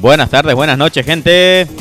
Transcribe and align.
Buenas 0.00 0.30
tardes, 0.30 0.54
buenas 0.54 0.78
noches, 0.78 1.04
gente. 1.06 1.79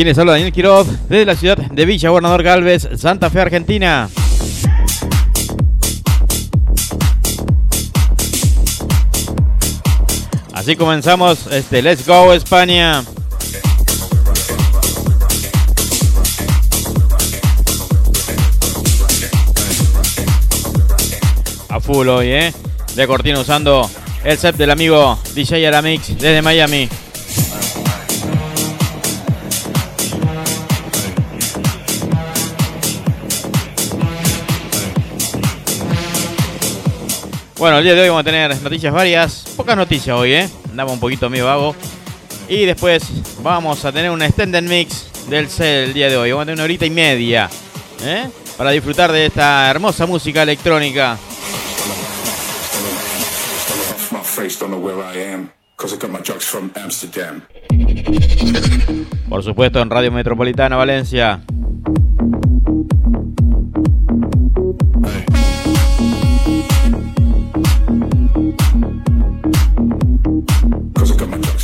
Quienes 0.00 0.16
habla 0.16 0.32
Daniel 0.32 0.50
Quiroz 0.50 0.86
desde 1.10 1.26
la 1.26 1.36
ciudad 1.36 1.58
de 1.58 1.84
Villa 1.84 2.08
Gobernador 2.08 2.42
Galvez, 2.42 2.88
Santa 2.96 3.28
Fe, 3.28 3.38
Argentina. 3.38 4.08
Así 10.54 10.74
comenzamos 10.76 11.46
este 11.48 11.82
Let's 11.82 12.06
Go 12.06 12.32
España. 12.32 13.04
A 21.68 21.78
full 21.78 22.08
hoy, 22.08 22.28
¿eh? 22.28 22.54
De 22.96 23.06
cortina 23.06 23.38
usando 23.38 23.90
el 24.24 24.38
set 24.38 24.56
del 24.56 24.70
amigo 24.70 25.18
DJ 25.34 25.66
Aramix 25.66 26.16
desde 26.18 26.40
Miami. 26.40 26.88
Bueno, 37.60 37.76
el 37.76 37.84
día 37.84 37.94
de 37.94 38.00
hoy 38.00 38.08
vamos 38.08 38.22
a 38.22 38.24
tener 38.24 38.62
noticias 38.62 38.90
varias. 38.90 39.44
Pocas 39.54 39.76
noticias 39.76 40.16
hoy, 40.16 40.32
¿eh? 40.32 40.48
Andaba 40.70 40.92
un 40.92 40.98
poquito 40.98 41.28
medio 41.28 41.44
vago. 41.44 41.76
Y 42.48 42.64
después 42.64 43.06
vamos 43.42 43.84
a 43.84 43.92
tener 43.92 44.10
un 44.10 44.22
extended 44.22 44.62
mix 44.62 45.10
del 45.28 45.46
set 45.50 45.88
el 45.88 45.92
día 45.92 46.08
de 46.08 46.16
hoy. 46.16 46.30
Vamos 46.30 46.44
a 46.44 46.46
tener 46.46 46.54
una 46.54 46.64
horita 46.64 46.86
y 46.86 46.90
media. 46.90 47.50
¿eh? 48.02 48.30
Para 48.56 48.70
disfrutar 48.70 49.12
de 49.12 49.26
esta 49.26 49.70
hermosa 49.70 50.06
música 50.06 50.42
electrónica. 50.42 51.18
Por 59.28 59.44
supuesto 59.44 59.82
en 59.82 59.90
Radio 59.90 60.10
Metropolitana 60.10 60.76
Valencia. 60.76 61.42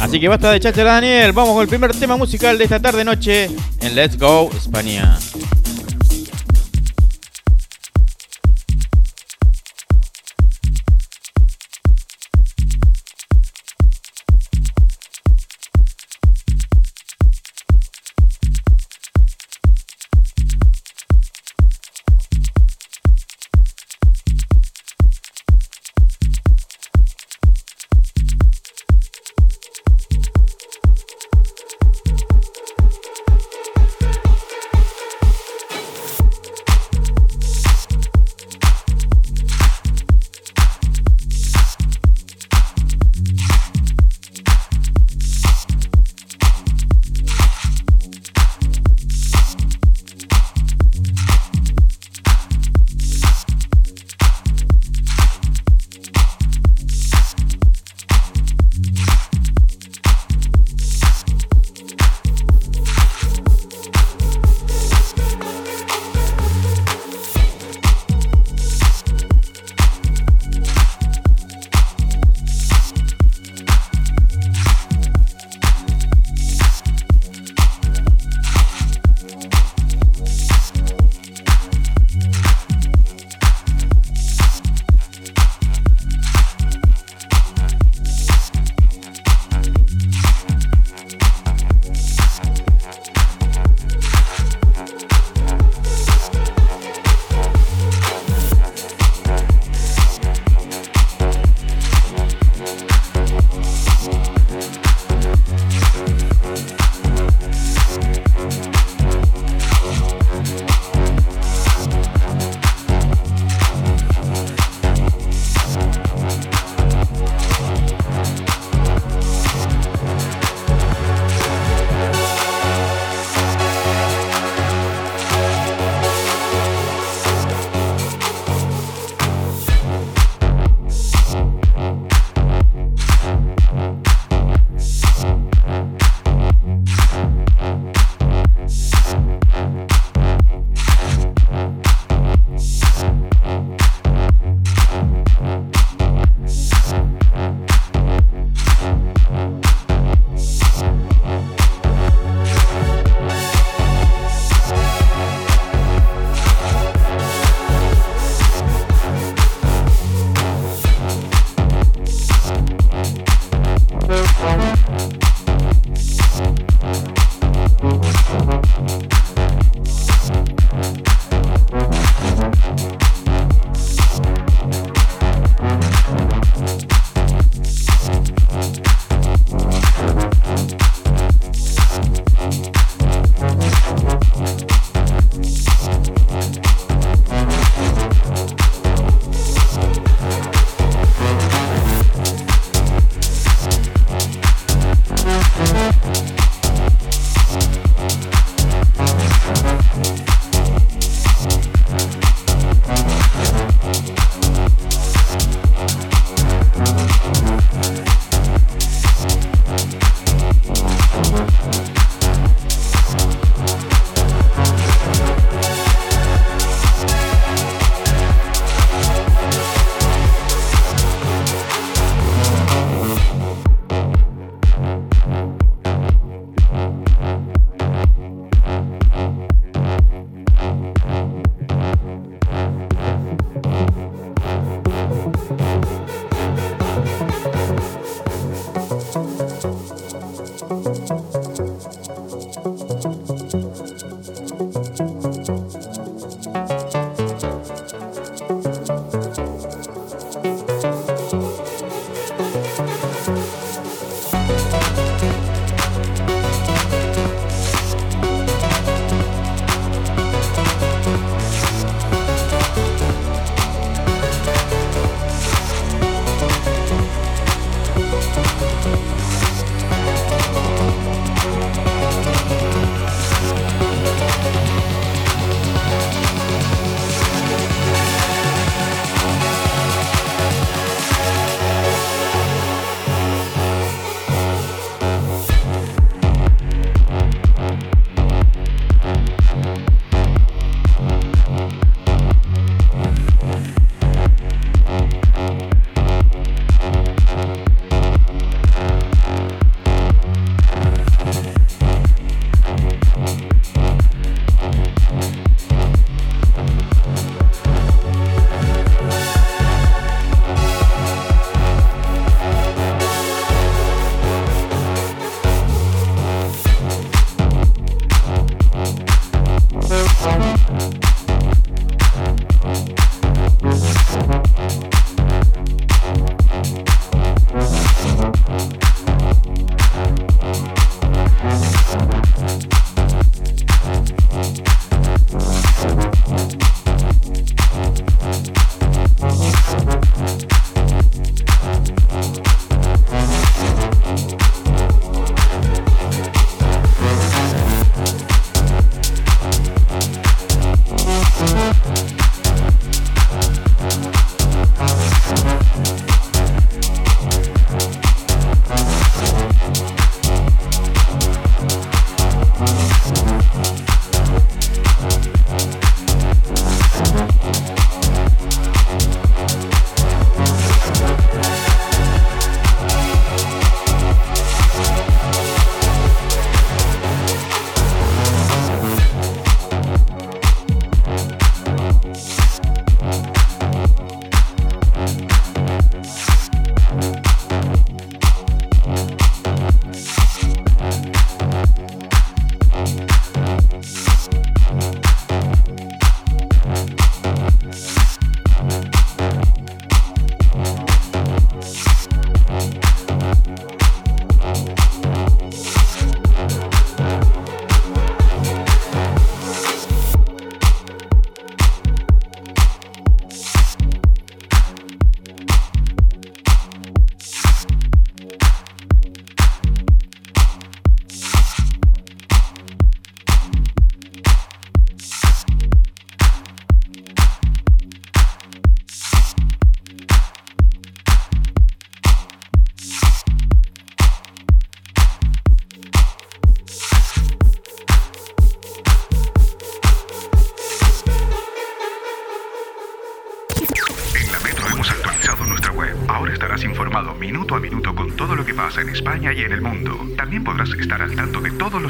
Así 0.07 0.21
que 0.21 0.29
basta 0.29 0.53
de 0.53 0.61
cháchara, 0.61 0.93
Daniel. 0.93 1.33
Vamos 1.33 1.55
con 1.55 1.63
el 1.63 1.69
primer 1.69 1.91
tema 1.91 2.17
musical 2.17 2.57
de 2.57 2.63
esta 2.63 2.79
tarde 2.79 3.05
noche 3.05 3.51
en 3.81 3.97
Let's 3.97 4.17
Go 4.17 4.53
España. 4.57 5.19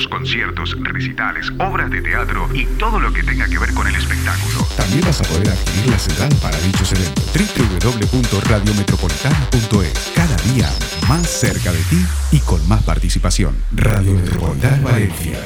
Conciertos, 0.08 0.76
recitales, 0.80 1.52
obras 1.58 1.90
de 1.90 2.00
teatro 2.02 2.48
y 2.52 2.66
todo 2.78 2.98
lo 2.98 3.12
que 3.12 3.22
tenga 3.22 3.46
que 3.48 3.58
ver 3.58 3.72
con 3.74 3.86
el 3.86 3.94
espectáculo. 3.94 4.66
También 4.76 5.02
vas 5.02 5.20
a 5.20 5.24
poder 5.24 5.50
adquirir 5.50 5.90
la 5.90 5.98
señal 5.98 6.34
para 6.42 6.58
dichos 6.60 6.90
eventos. 6.92 7.24
www.radiometropolitana.es 7.32 10.12
Cada 10.14 10.36
día 10.52 10.70
más 11.08 11.26
cerca 11.28 11.72
de 11.72 11.82
ti 11.84 12.04
y 12.32 12.40
con 12.40 12.68
más 12.68 12.82
participación. 12.82 13.56
Radio 13.72 14.12
Metropolitana 14.14 14.82
Valencia. 14.82 15.38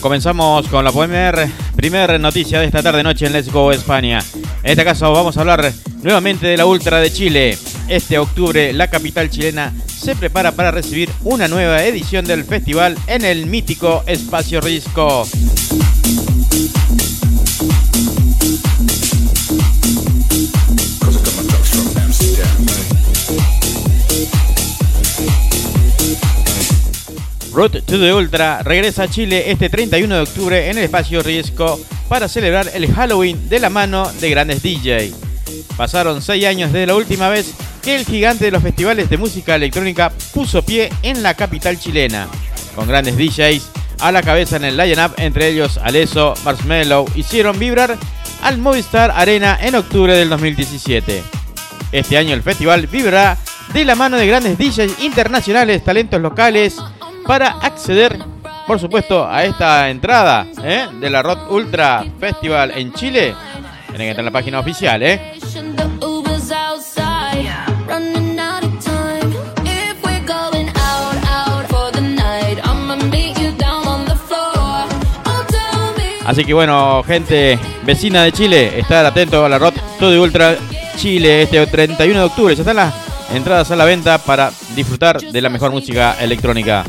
Comenzamos 0.00 0.68
con 0.68 0.84
la 0.84 0.92
primer, 0.92 1.48
primer 1.74 2.20
noticia 2.20 2.60
de 2.60 2.66
esta 2.66 2.82
tarde 2.82 3.02
noche 3.02 3.26
en 3.26 3.32
Let's 3.32 3.50
Go 3.50 3.72
España. 3.72 4.20
En 4.62 4.70
este 4.70 4.84
caso 4.84 5.10
vamos 5.12 5.36
a 5.36 5.40
hablar 5.40 5.72
nuevamente 6.02 6.46
de 6.46 6.56
la 6.56 6.66
Ultra 6.66 7.00
de 7.00 7.12
Chile. 7.12 7.58
Este 7.88 8.18
octubre 8.18 8.72
la 8.72 8.88
capital 8.88 9.28
chilena 9.28 9.72
se 9.86 10.14
prepara 10.14 10.52
para 10.52 10.70
recibir 10.70 11.10
una 11.24 11.48
nueva 11.48 11.82
edición 11.84 12.24
del 12.24 12.44
festival 12.44 12.96
en 13.06 13.24
el 13.24 13.46
mítico 13.46 14.04
Espacio 14.06 14.60
Risco. 14.60 15.26
Road 27.52 27.82
to 27.84 27.98
the 27.98 28.12
Ultra 28.14 28.62
regresa 28.62 29.02
a 29.02 29.08
Chile 29.08 29.50
este 29.50 29.68
31 29.68 30.14
de 30.14 30.20
octubre 30.22 30.70
en 30.70 30.78
el 30.78 30.84
espacio 30.84 31.22
Riesco 31.22 31.78
para 32.08 32.26
celebrar 32.26 32.70
el 32.72 32.90
Halloween 32.90 33.48
de 33.50 33.60
la 33.60 33.68
mano 33.68 34.10
de 34.20 34.30
grandes 34.30 34.62
DJ. 34.62 35.12
Pasaron 35.76 36.22
6 36.22 36.46
años 36.46 36.72
desde 36.72 36.86
la 36.86 36.94
última 36.94 37.28
vez 37.28 37.52
que 37.82 37.96
el 37.96 38.06
gigante 38.06 38.46
de 38.46 38.52
los 38.52 38.62
festivales 38.62 39.10
de 39.10 39.18
música 39.18 39.54
electrónica 39.54 40.10
puso 40.32 40.64
pie 40.64 40.90
en 41.02 41.22
la 41.22 41.34
capital 41.34 41.78
chilena, 41.78 42.26
con 42.74 42.88
grandes 42.88 43.18
DJs 43.18 43.68
a 44.00 44.12
la 44.12 44.22
cabeza 44.22 44.56
en 44.56 44.64
el 44.64 44.76
line-up, 44.78 45.12
entre 45.18 45.48
ellos 45.48 45.78
Aleso, 45.78 46.32
Marshmello, 46.44 47.04
hicieron 47.14 47.58
vibrar 47.58 47.98
al 48.42 48.58
Movistar 48.58 49.10
Arena 49.10 49.58
en 49.60 49.74
octubre 49.74 50.16
del 50.16 50.30
2017. 50.30 51.22
Este 51.92 52.16
año 52.16 52.32
el 52.32 52.42
festival 52.42 52.86
vibrará 52.86 53.36
de 53.74 53.84
la 53.84 53.94
mano 53.94 54.16
de 54.16 54.26
grandes 54.26 54.56
DJs 54.56 55.02
internacionales, 55.02 55.84
talentos 55.84 56.20
locales, 56.20 56.76
para 57.26 57.52
acceder, 57.60 58.18
por 58.66 58.78
supuesto, 58.78 59.26
a 59.28 59.44
esta 59.44 59.90
entrada 59.90 60.46
¿eh? 60.62 60.88
de 61.00 61.10
la 61.10 61.22
Rock 61.22 61.50
Ultra 61.50 62.04
Festival 62.18 62.72
en 62.72 62.92
Chile. 62.92 63.34
Tienen 63.88 64.06
que 64.06 64.08
entrar 64.10 64.20
en 64.20 64.24
la 64.26 64.30
página 64.30 64.60
oficial, 64.60 65.02
¿eh? 65.02 65.38
Así 76.24 76.44
que 76.44 76.54
bueno, 76.54 77.02
gente 77.02 77.58
vecina 77.84 78.22
de 78.22 78.32
Chile, 78.32 78.78
estar 78.78 79.04
atento 79.04 79.44
a 79.44 79.48
la 79.48 79.58
Rock 79.58 79.74
Todo 79.98 80.22
Ultra 80.22 80.56
Chile 80.96 81.42
este 81.42 81.66
31 81.66 82.18
de 82.18 82.24
octubre. 82.24 82.54
Ya 82.54 82.62
están 82.62 82.76
las 82.76 82.94
entradas 83.34 83.70
a 83.70 83.76
la 83.76 83.84
venta 83.84 84.18
para 84.18 84.50
disfrutar 84.74 85.20
de 85.20 85.42
la 85.42 85.48
mejor 85.48 85.72
música 85.72 86.16
electrónica. 86.20 86.84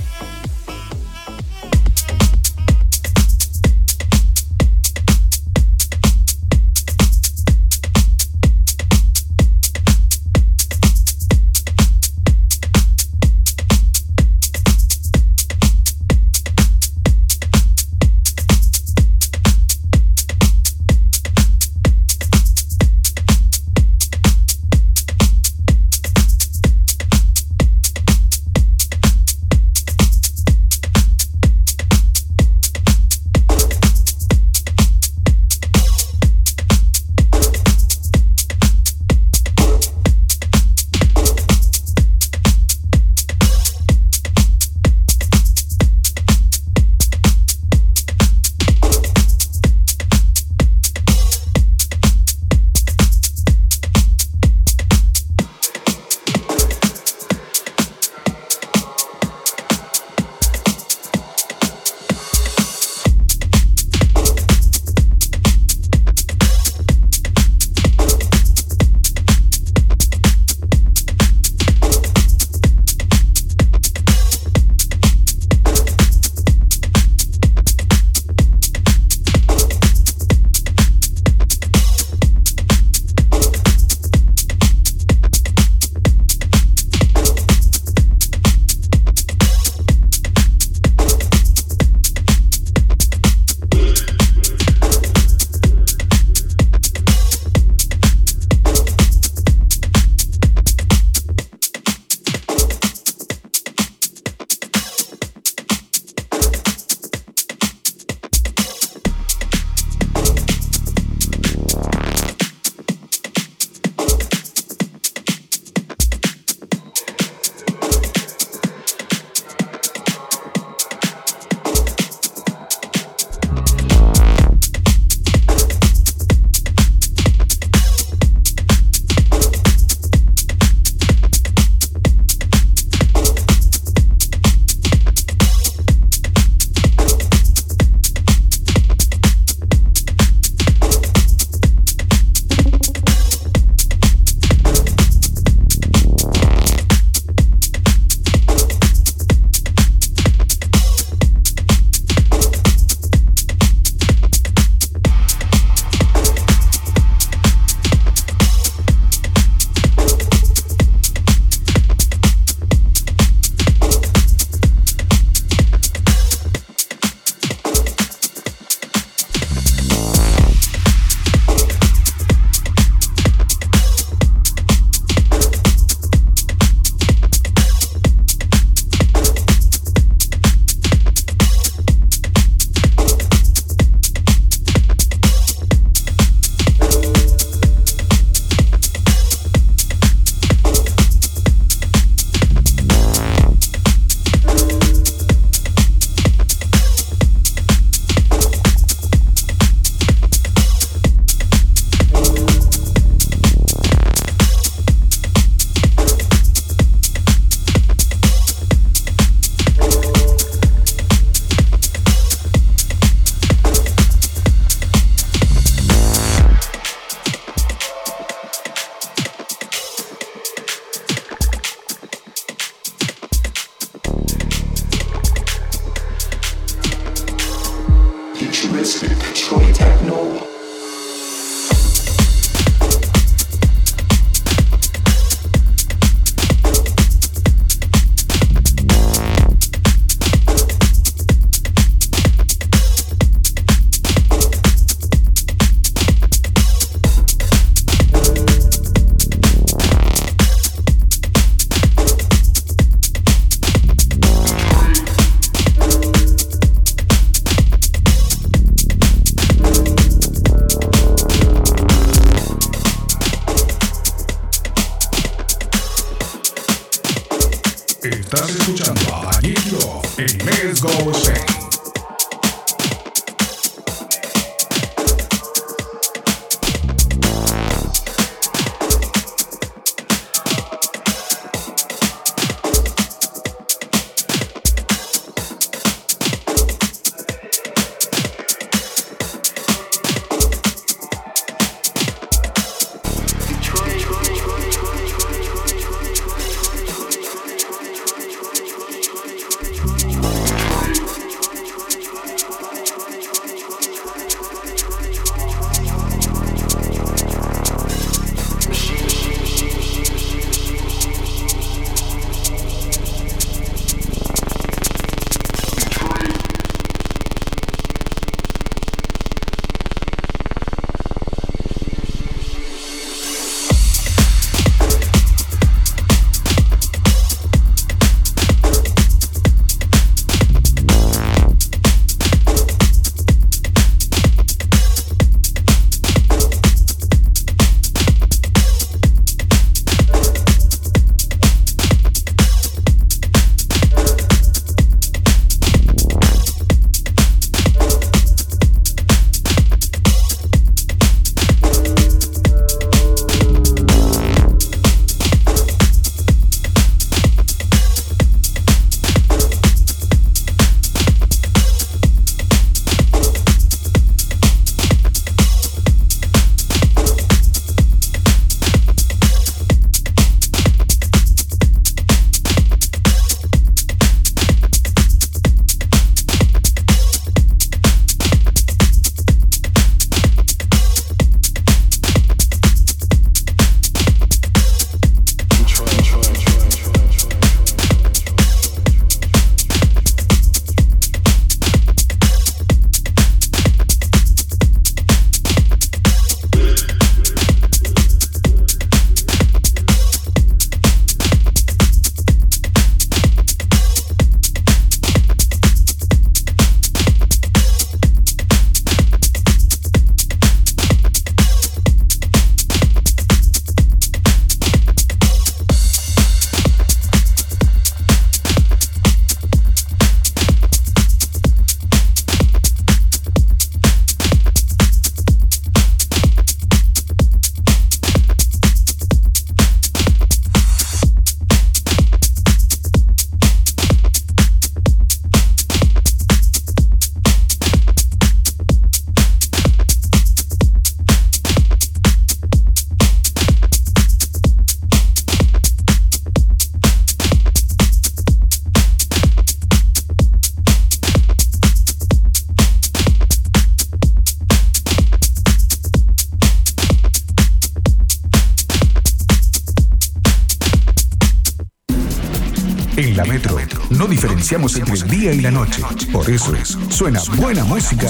Y 465.32 465.40
la 465.40 465.52
noche. 465.52 465.82
Por 466.12 466.30
eso 466.30 466.54
es, 466.56 466.78
suena 466.90 467.22
buena 467.38 467.64
música 467.64 468.10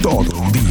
todo 0.00 0.40
un 0.40 0.52
día. 0.52 0.63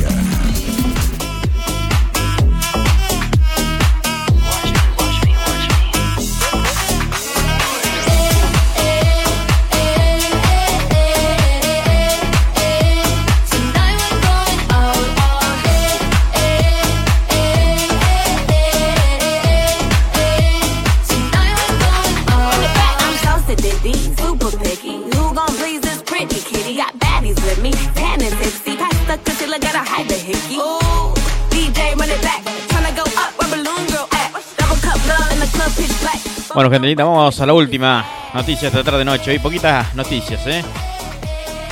Bueno, 36.53 36.69
gentilita, 36.69 37.03
vamos 37.03 37.39
a 37.41 37.47
la 37.47 37.53
última 37.53 38.05
noticia 38.31 38.67
esta 38.67 38.83
tarde 38.83 39.03
noche. 39.03 39.31
Hoy 39.31 39.39
poquitas 39.39 39.95
noticias, 39.95 40.45
¿eh? 40.45 40.63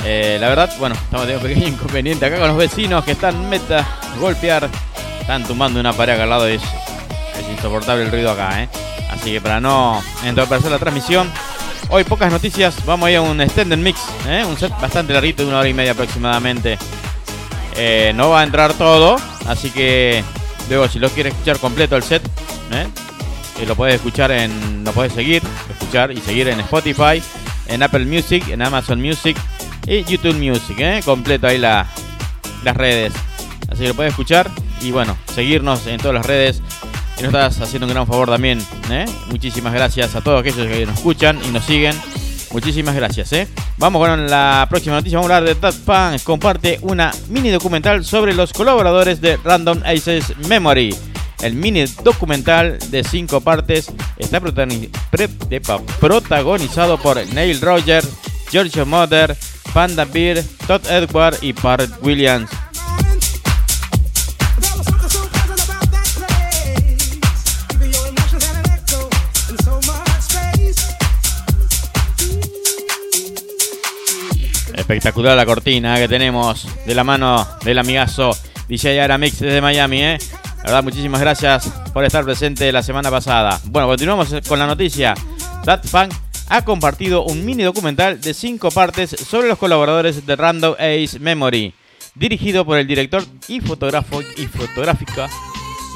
¿eh? 0.04 0.38
la 0.40 0.48
verdad, 0.48 0.72
bueno, 0.80 0.96
estamos 0.96 1.24
teniendo 1.24 1.46
un 1.46 1.54
pequeño 1.54 1.68
inconveniente 1.74 2.26
acá 2.26 2.38
con 2.40 2.48
los 2.48 2.56
vecinos 2.56 3.04
que 3.04 3.12
están 3.12 3.48
meta 3.48 3.86
golpear. 4.18 4.68
Están 5.20 5.44
tumbando 5.44 5.78
una 5.78 5.92
pared 5.92 6.14
acá 6.14 6.24
al 6.24 6.30
lado. 6.30 6.48
Es, 6.48 6.62
es 6.62 7.48
insoportable 7.48 8.02
el 8.02 8.10
ruido 8.10 8.32
acá, 8.32 8.60
¿eh? 8.60 8.68
Así 9.08 9.30
que 9.30 9.40
para 9.40 9.60
no 9.60 10.02
entorpecer 10.24 10.72
la 10.72 10.80
transmisión, 10.80 11.30
hoy 11.88 12.02
pocas 12.02 12.32
noticias. 12.32 12.84
Vamos 12.84 13.06
a 13.06 13.10
ir 13.12 13.18
a 13.18 13.22
un 13.22 13.40
extended 13.40 13.78
mix, 13.78 14.00
¿eh? 14.26 14.44
Un 14.44 14.58
set 14.58 14.72
bastante 14.80 15.12
larguito, 15.12 15.44
de 15.44 15.48
una 15.48 15.60
hora 15.60 15.68
y 15.68 15.74
media 15.74 15.92
aproximadamente. 15.92 16.76
Eh, 17.76 18.12
no 18.16 18.30
va 18.30 18.40
a 18.40 18.42
entrar 18.42 18.74
todo, 18.74 19.14
así 19.46 19.70
que 19.70 20.24
luego 20.68 20.88
si 20.88 20.98
lo 20.98 21.08
quieres 21.08 21.34
escuchar 21.34 21.58
completo 21.58 21.94
el 21.94 22.02
set, 22.02 22.26
¿eh? 22.72 22.88
Lo 23.66 23.76
puedes 23.76 23.96
escuchar 23.96 24.30
en. 24.30 24.84
Lo 24.84 24.92
puedes 24.92 25.12
seguir, 25.12 25.42
escuchar 25.70 26.10
y 26.12 26.18
seguir 26.18 26.48
en 26.48 26.60
Spotify, 26.60 27.22
en 27.68 27.82
Apple 27.82 28.04
Music, 28.04 28.48
en 28.48 28.62
Amazon 28.62 29.00
Music 29.00 29.36
y 29.86 30.04
YouTube 30.04 30.34
Music, 30.34 30.76
¿eh? 30.78 31.00
Completo 31.04 31.46
ahí 31.46 31.58
la, 31.58 31.86
las 32.64 32.76
redes. 32.76 33.12
Así 33.68 33.82
que 33.82 33.88
lo 33.88 33.94
puedes 33.94 34.12
escuchar 34.12 34.50
y 34.80 34.90
bueno, 34.90 35.16
seguirnos 35.34 35.86
en 35.86 35.98
todas 35.98 36.14
las 36.14 36.26
redes. 36.26 36.62
Y 37.18 37.22
nos 37.22 37.34
estás 37.34 37.60
haciendo 37.60 37.86
un 37.86 37.92
gran 37.92 38.06
favor 38.06 38.28
también. 38.28 38.60
¿eh? 38.90 39.04
Muchísimas 39.28 39.72
gracias 39.72 40.14
a 40.14 40.20
todos 40.20 40.40
aquellos 40.40 40.66
que 40.66 40.86
nos 40.86 40.96
escuchan 40.96 41.38
y 41.46 41.48
nos 41.50 41.64
siguen. 41.64 41.94
Muchísimas 42.52 42.94
gracias, 42.94 43.32
¿eh? 43.32 43.48
Vamos 43.78 44.06
con 44.06 44.26
la 44.28 44.66
próxima 44.68 44.96
noticia. 44.96 45.18
Vamos 45.18 45.30
a 45.30 45.36
hablar 45.36 45.54
de 45.54 45.60
Tad 45.60 45.74
Fans. 45.74 46.22
Comparte 46.22 46.78
una 46.82 47.10
mini 47.28 47.50
documental 47.50 48.04
sobre 48.04 48.34
los 48.34 48.52
colaboradores 48.52 49.20
de 49.20 49.38
Random 49.38 49.80
Aces 49.84 50.36
Memory. 50.48 50.94
El 51.42 51.54
mini 51.54 51.84
documental 52.04 52.78
de 52.90 53.02
cinco 53.02 53.40
partes 53.40 53.90
está 54.16 54.40
protagonizado 56.00 56.98
por 56.98 57.26
Neil 57.34 57.60
Rogers, 57.60 58.08
George 58.48 58.84
Mother, 58.84 59.36
Panda 59.74 60.04
Bear, 60.04 60.40
Todd 60.68 60.86
Edward 60.88 61.38
y 61.42 61.52
Park 61.52 61.98
Williams. 62.00 62.48
Espectacular 74.74 75.36
la 75.36 75.44
cortina 75.44 75.96
que 75.96 76.06
tenemos 76.06 76.68
de 76.86 76.94
la 76.94 77.02
mano 77.02 77.48
del 77.64 77.78
amigazo 77.78 78.30
DJ 78.68 79.00
Aramix 79.00 79.40
desde 79.40 79.60
Miami, 79.60 80.02
¿eh? 80.02 80.18
La 80.62 80.70
verdad, 80.70 80.84
muchísimas 80.84 81.20
gracias 81.20 81.68
por 81.92 82.04
estar 82.04 82.24
presente 82.24 82.70
la 82.70 82.82
semana 82.82 83.10
pasada. 83.10 83.60
Bueno, 83.64 83.88
continuamos 83.88 84.32
con 84.48 84.58
la 84.58 84.66
noticia. 84.66 85.14
That 85.64 85.82
Punk 85.90 86.12
ha 86.48 86.64
compartido 86.64 87.24
un 87.24 87.44
mini 87.44 87.64
documental 87.64 88.20
de 88.20 88.32
cinco 88.32 88.70
partes 88.70 89.10
sobre 89.10 89.48
los 89.48 89.58
colaboradores 89.58 90.24
de 90.24 90.36
Random 90.36 90.74
Ace 90.74 91.18
Memory, 91.18 91.74
dirigido 92.14 92.64
por 92.64 92.78
el 92.78 92.86
director 92.86 93.24
y 93.48 93.60
fotógrafo 93.60 94.22
y 94.22 94.46
fotográfica 94.46 95.28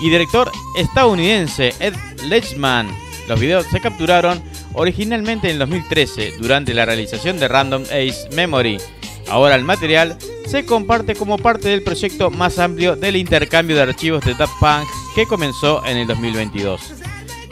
y 0.03 0.11
director 0.11 0.51
estadounidense 0.77 1.75
Ed 1.79 1.95
Lechman. 2.25 2.89
Los 3.29 3.39
videos 3.39 3.67
se 3.67 3.81
capturaron 3.81 4.43
originalmente 4.75 5.49
en 5.49 5.55
el 5.55 5.59
2013 5.61 6.35
durante 6.39 6.75
la 6.75 6.85
realización 6.85 7.39
de 7.39 7.49
Random 7.49 7.83
Ace 7.85 8.29
Memory. 8.33 8.79
Ahora 9.29 9.55
el 9.55 9.65
material 9.65 10.17
se 10.47 10.65
comparte 10.65 11.15
como 11.15 11.39
parte 11.39 11.69
del 11.69 11.83
proyecto 11.83 12.31
más 12.31 12.59
amplio 12.59 12.97
del 12.97 13.17
intercambio 13.17 13.77
de 13.77 13.83
archivos 13.83 14.25
de 14.25 14.35
Daft 14.35 14.55
Punk 14.61 14.89
que 15.15 15.27
comenzó 15.27 15.85
en 15.85 15.97
el 15.97 16.07
2022. 16.07 16.81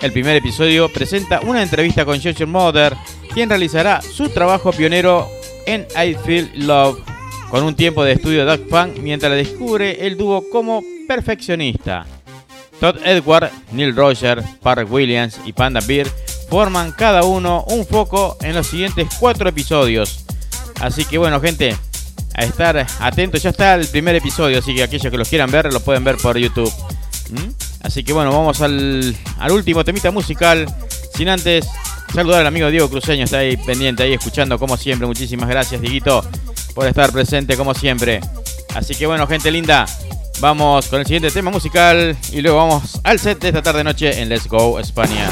El 0.01 0.13
primer 0.13 0.37
episodio 0.37 0.89
presenta 0.89 1.41
una 1.41 1.63
entrevista 1.63 2.05
con 2.05 2.21
George 2.21 2.47
Mother, 2.47 2.95
quien 3.33 3.49
realizará 3.49 4.03
su 4.03 4.29
trabajo 4.29 4.73
pionero 4.73 5.29
en 5.67 5.87
I 5.97 6.15
Feel 6.15 6.51
Love, 6.67 6.99
con 7.51 7.65
un 7.65 7.75
tiempo 7.75 8.05
de 8.05 8.13
estudio 8.13 8.41
de 8.41 8.45
Daft 8.45 8.69
Punk 8.69 8.99
mientras 8.99 9.33
descubre 9.33 10.07
el 10.07 10.17
dúo 10.17 10.45
como 10.53 10.83
perfeccionista. 11.09 12.07
Todd 12.81 12.97
Edward, 13.05 13.51
Neil 13.73 13.97
Roger, 13.97 14.43
Park 14.63 14.91
Williams 14.91 15.41
y 15.45 15.53
Panda 15.53 15.81
Beer 15.87 16.09
forman 16.49 16.93
cada 16.93 17.25
uno 17.25 17.65
un 17.69 17.87
foco 17.87 18.37
en 18.43 18.55
los 18.55 18.67
siguientes 18.67 19.09
cuatro 19.19 19.49
episodios. 19.49 20.25
Así 20.85 21.07
que 21.07 21.17
bueno, 21.17 21.41
gente, 21.41 21.75
a 22.35 22.45
estar 22.45 22.87
atentos. 23.01 23.43
Ya 23.43 23.51
está 23.51 23.75
el 23.75 23.89
primer 23.89 24.15
episodio, 24.17 24.59
así 24.59 24.75
que 24.75 24.83
aquellos 24.83 25.11
que 25.11 25.17
los 25.17 25.29
quieran 25.29 25.51
ver 25.51 25.73
lo 25.73 25.81
pueden 25.81 26.05
ver 26.05 26.19
por 26.19 26.37
YouTube. 26.37 26.71
¿Mm? 27.31 27.51
Así 27.83 28.05
que 28.05 28.13
bueno, 28.13 28.31
vamos 28.31 28.61
al, 28.61 29.17
último 29.51 29.83
temita 29.83 30.11
musical. 30.11 30.67
Sin 31.15 31.31
antes 31.31 31.67
saludar 32.13 32.43
al 32.43 32.49
amigo 32.49 32.69
Diego 32.69 32.91
Cruceño, 32.91 33.25
está 33.25 33.39
ahí 33.39 33.57
pendiente, 33.57 34.03
ahí 34.03 34.13
escuchando 34.13 34.59
como 34.59 34.77
siempre. 34.77 35.07
Muchísimas 35.07 35.49
gracias, 35.49 35.81
Diguito, 35.81 36.23
por 36.75 36.87
estar 36.87 37.11
presente 37.13 37.57
como 37.57 37.73
siempre. 37.73 38.21
Así 38.75 38.95
que 38.95 39.07
bueno, 39.07 39.27
gente 39.27 39.51
linda, 39.51 39.87
vamos 40.41 40.89
con 40.89 41.01
el 41.01 41.07
siguiente 41.07 41.31
tema 41.31 41.51
musical 41.51 42.15
y 42.31 42.43
luego 42.43 42.59
vamos 42.59 43.01
al 43.05 43.19
set 43.19 43.41
de 43.41 43.49
esta 43.49 43.63
tarde 43.63 43.85
noche 43.85 44.21
en 44.21 44.29
Let's 44.29 44.49
Go 44.49 44.79
España. 44.79 45.31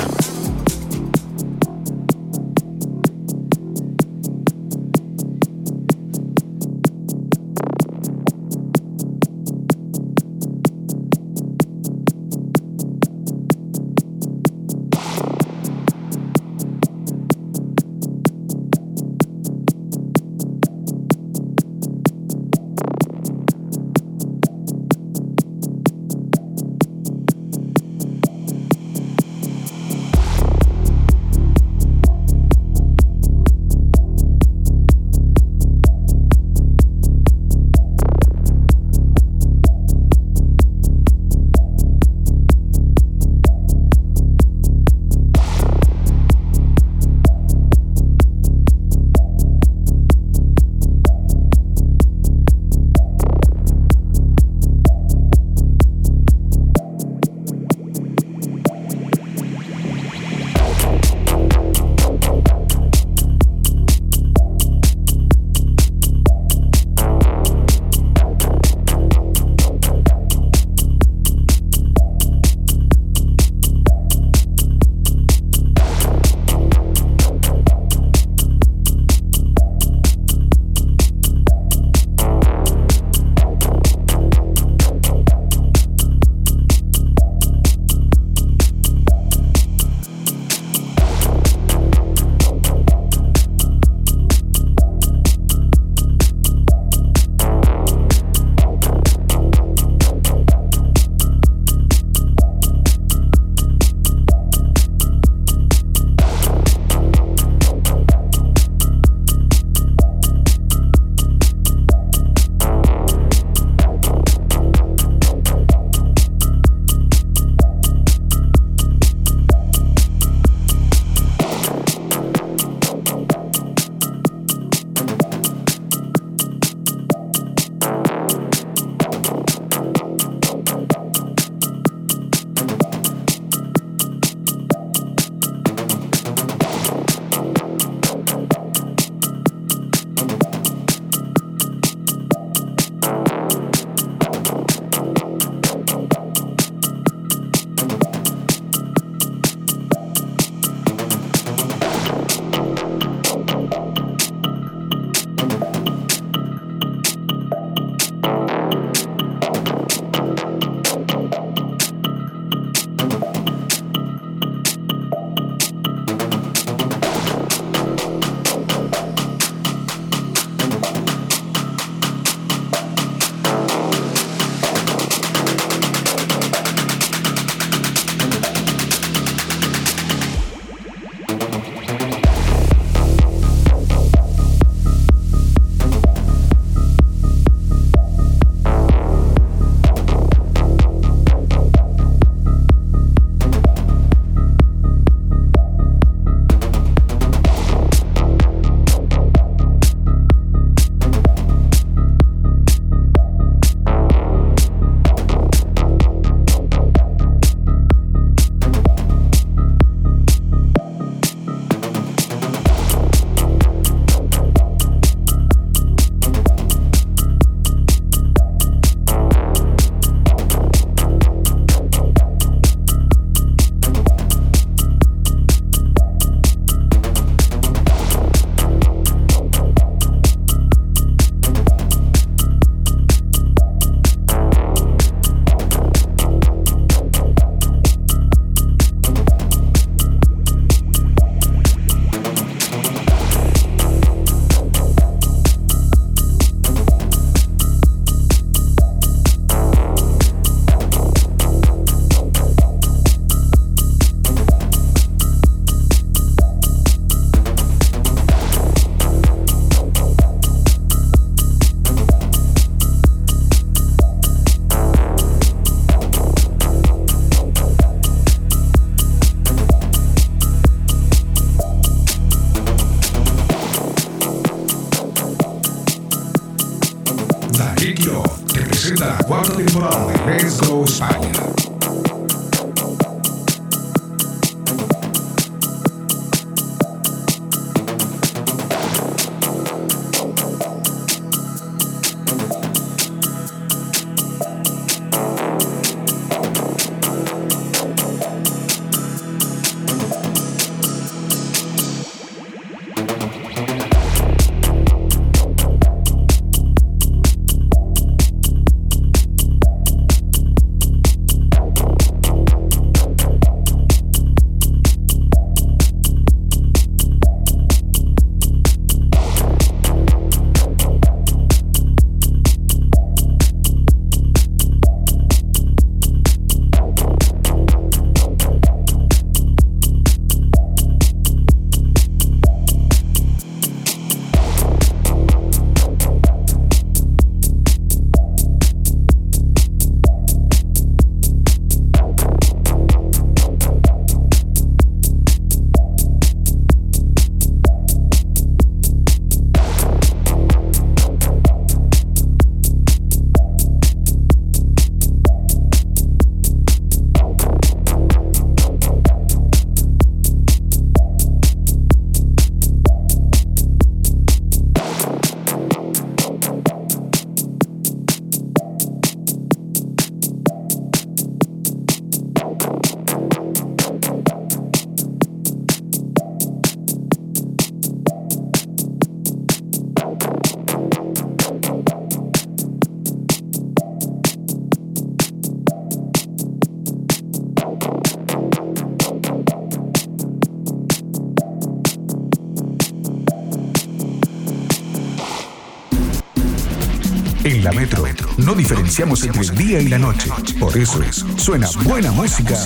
Diferenciamos 398.63 399.25
entre 399.25 399.43
el 399.43 399.57
día 399.57 399.81
y 399.81 399.89
la 399.89 399.99
noche. 399.99 400.31
Por 400.61 400.77
eso 400.77 401.03
suena 401.37 401.69
buena 401.85 402.13
música 402.13 402.57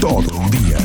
todo 0.00 0.42
el 0.42 0.50
día. 0.50 0.78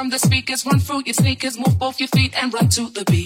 from 0.00 0.08
the 0.08 0.18
speakers, 0.18 0.64
run 0.64 0.78
through 0.78 1.02
your 1.04 1.12
sneakers, 1.12 1.58
move 1.58 1.78
both 1.78 2.00
your 2.00 2.08
feet 2.08 2.32
and 2.40 2.54
run 2.54 2.68
to 2.70 2.88
the 2.90 3.04
beat. 3.10 3.19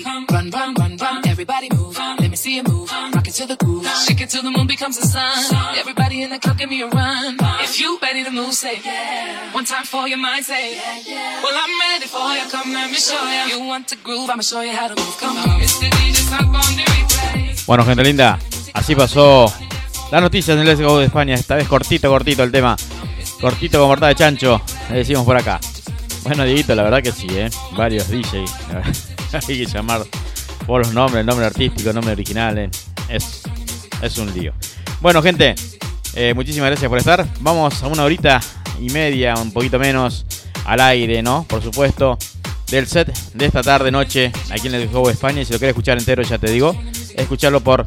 Becomes 4.94 5.12
the 5.12 5.18
sun. 5.18 5.76
Everybody 5.76 6.22
in 6.22 6.30
the 6.30 6.38
club, 6.38 6.58
give 6.58 6.70
me 6.70 6.82
a 6.82 6.88
run. 6.88 7.36
If 7.60 7.80
you 7.80 7.98
ready 8.00 8.24
to 8.24 8.30
move, 8.30 8.52
say 8.52 8.80
yeah. 8.84 9.52
One 9.52 9.64
time 9.64 9.84
for 9.84 10.08
your 10.08 10.18
mind, 10.18 10.44
say 10.44 10.76
yeah. 11.06 11.42
Well, 11.42 11.54
I'm 11.54 11.80
ready 11.80 12.06
for 12.06 12.34
you. 12.34 12.50
Come, 12.50 12.72
let 12.72 12.90
me 12.90 12.96
show 12.96 13.22
you. 13.24 13.58
You 13.58 13.66
want 13.66 13.88
to 13.88 13.96
groove, 13.96 14.30
I'ma 14.30 14.42
show 14.42 14.60
you 14.60 14.72
how 14.72 14.88
to 14.88 14.94
move. 14.94 15.16
Come 15.18 15.36
on, 15.36 15.60
Mr. 15.60 15.90
DJ, 15.90 16.32
on 16.32 16.76
the 16.76 16.84
replay. 16.84 17.66
Bueno, 17.66 17.84
gente 17.84 18.02
linda, 18.02 18.38
así 18.74 18.94
pasó 18.94 19.52
las 20.10 20.20
noticias 20.20 20.56
en 20.56 20.64
Let's 20.64 20.80
Go 20.80 20.98
de 20.98 21.06
España. 21.06 21.34
Esta 21.34 21.56
vez 21.56 21.68
cortito, 21.68 22.08
cortito 22.08 22.42
el 22.42 22.52
tema. 22.52 22.76
Cortito 23.40 23.78
con 23.78 23.88
mortada 23.88 24.08
de 24.08 24.14
chancho, 24.14 24.60
le 24.90 24.96
decimos 24.96 25.24
por 25.24 25.36
acá. 25.36 25.60
Bueno, 26.22 26.44
Dieguito, 26.44 26.74
la 26.74 26.82
verdad 26.84 27.02
que 27.02 27.12
sí, 27.12 27.26
¿eh? 27.30 27.50
Varios 27.72 28.08
DJs. 28.08 28.52
Hay 29.48 29.58
que 29.58 29.66
llamar 29.66 30.02
por 30.66 30.80
los 30.80 30.94
nombres, 30.94 31.20
el 31.20 31.26
nombre 31.26 31.44
artístico, 31.44 31.90
el 31.90 31.94
nombre 31.96 32.12
original. 32.12 32.56
¿eh? 32.56 32.70
Es, 33.08 33.42
es 34.00 34.18
un 34.18 34.32
lío. 34.32 34.54
Bueno, 35.04 35.20
gente, 35.20 35.54
eh, 36.14 36.32
muchísimas 36.32 36.70
gracias 36.70 36.88
por 36.88 36.96
estar. 36.96 37.28
Vamos 37.40 37.82
a 37.82 37.88
una 37.88 38.04
horita 38.04 38.40
y 38.80 38.88
media, 38.88 39.34
un 39.34 39.52
poquito 39.52 39.78
menos, 39.78 40.24
al 40.64 40.80
aire, 40.80 41.22
¿no? 41.22 41.44
Por 41.46 41.62
supuesto, 41.62 42.16
del 42.70 42.86
set 42.86 43.14
de 43.34 43.44
esta 43.44 43.62
tarde, 43.62 43.90
noche, 43.90 44.32
aquí 44.50 44.68
en 44.68 44.76
el 44.76 44.88
Juego 44.88 45.10
España. 45.10 45.42
Y 45.42 45.44
si 45.44 45.52
lo 45.52 45.58
quieres 45.58 45.74
escuchar 45.74 45.98
entero, 45.98 46.22
ya 46.22 46.38
te 46.38 46.50
digo, 46.50 46.74
escucharlo 47.16 47.60
por 47.60 47.86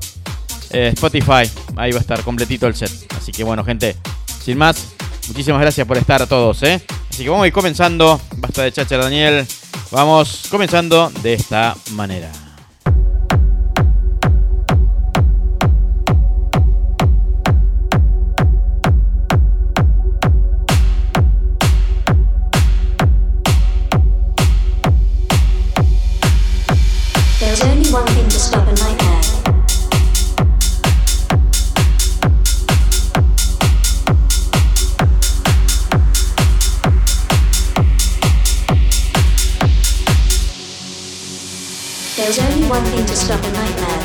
eh, 0.70 0.92
Spotify. 0.94 1.50
Ahí 1.76 1.92
va 1.92 1.98
a 1.98 2.02
estar 2.02 2.22
completito 2.22 2.68
el 2.68 2.76
set. 2.76 2.92
Así 3.18 3.32
que 3.32 3.44
bueno, 3.44 3.64
gente, 3.64 3.96
sin 4.40 4.60
más, 4.60 4.90
muchísimas 5.28 5.60
gracias 5.60 5.88
por 5.88 5.98
estar 5.98 6.22
a 6.22 6.28
todos, 6.28 6.62
¿eh? 6.62 6.80
Así 7.10 7.24
que 7.24 7.30
vamos 7.30 7.46
a 7.46 7.48
ir 7.48 7.54
comenzando. 7.54 8.22
Basta 8.36 8.62
de 8.62 8.72
chacha, 8.72 8.96
Daniel. 8.96 9.44
Vamos 9.90 10.44
comenzando 10.52 11.12
de 11.24 11.34
esta 11.34 11.76
manera. 11.94 12.32
one 42.70 42.84
thing 42.84 43.06
to 43.06 43.16
stop 43.16 43.40
a 43.42 43.52
nightmare. 43.52 44.02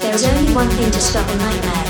There 0.00 0.14
is 0.14 0.24
only 0.24 0.52
one 0.52 0.68
thing 0.70 0.90
to 0.90 1.00
stop 1.00 1.28
a 1.28 1.36
nightmare. 1.36 1.84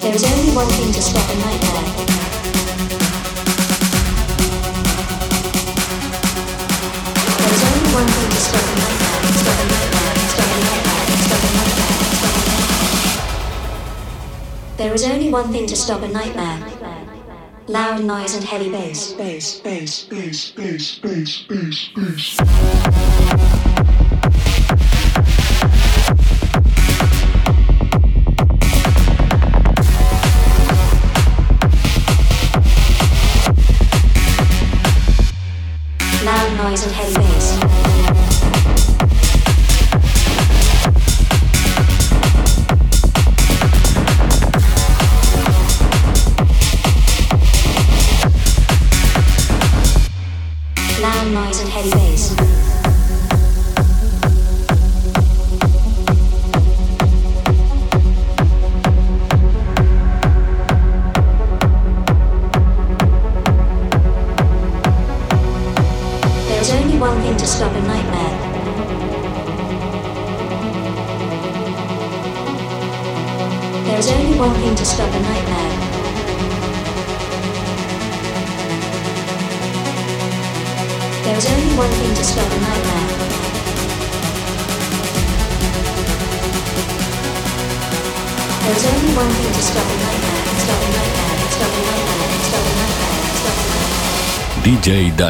There 0.00 0.14
is 0.14 0.24
only 0.24 0.56
one 0.56 0.68
thing 0.68 0.92
to 0.94 1.02
stop 1.02 1.28
a 1.28 1.36
nightmare. 1.44 1.84
There 7.38 7.52
is 7.52 7.64
only 7.64 7.92
one 7.92 8.06
thing 8.06 8.30
to 8.30 8.36
stop 8.36 8.62
a 8.62 8.74
nightmare. 8.76 8.95
Loud 17.66 18.04
noise 18.04 18.36
and 18.36 18.44
heavy 18.44 18.70
bass. 18.70 19.14
Bass, 19.14 19.58
bass, 19.58 20.04
bass, 20.04 20.52
bass, 20.52 20.98
bass, 21.00 21.44
bass, 21.48 21.90
bass. 21.96 22.85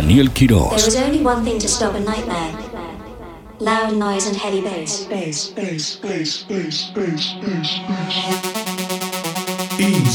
Daniel 0.07 0.29
Quiroz. 0.29 0.95
Loud 3.59 3.97
noise 3.97 4.29
and 4.29 4.37
heavy 4.37 4.61
bass. 4.61 5.05
Bass, 5.07 5.49
bass, 5.49 5.97
bass, 5.97 6.45
bass, 6.45 6.93
bass, 6.95 7.35
bass, 7.43 7.79
bass. 7.89 8.17
In 9.81 10.07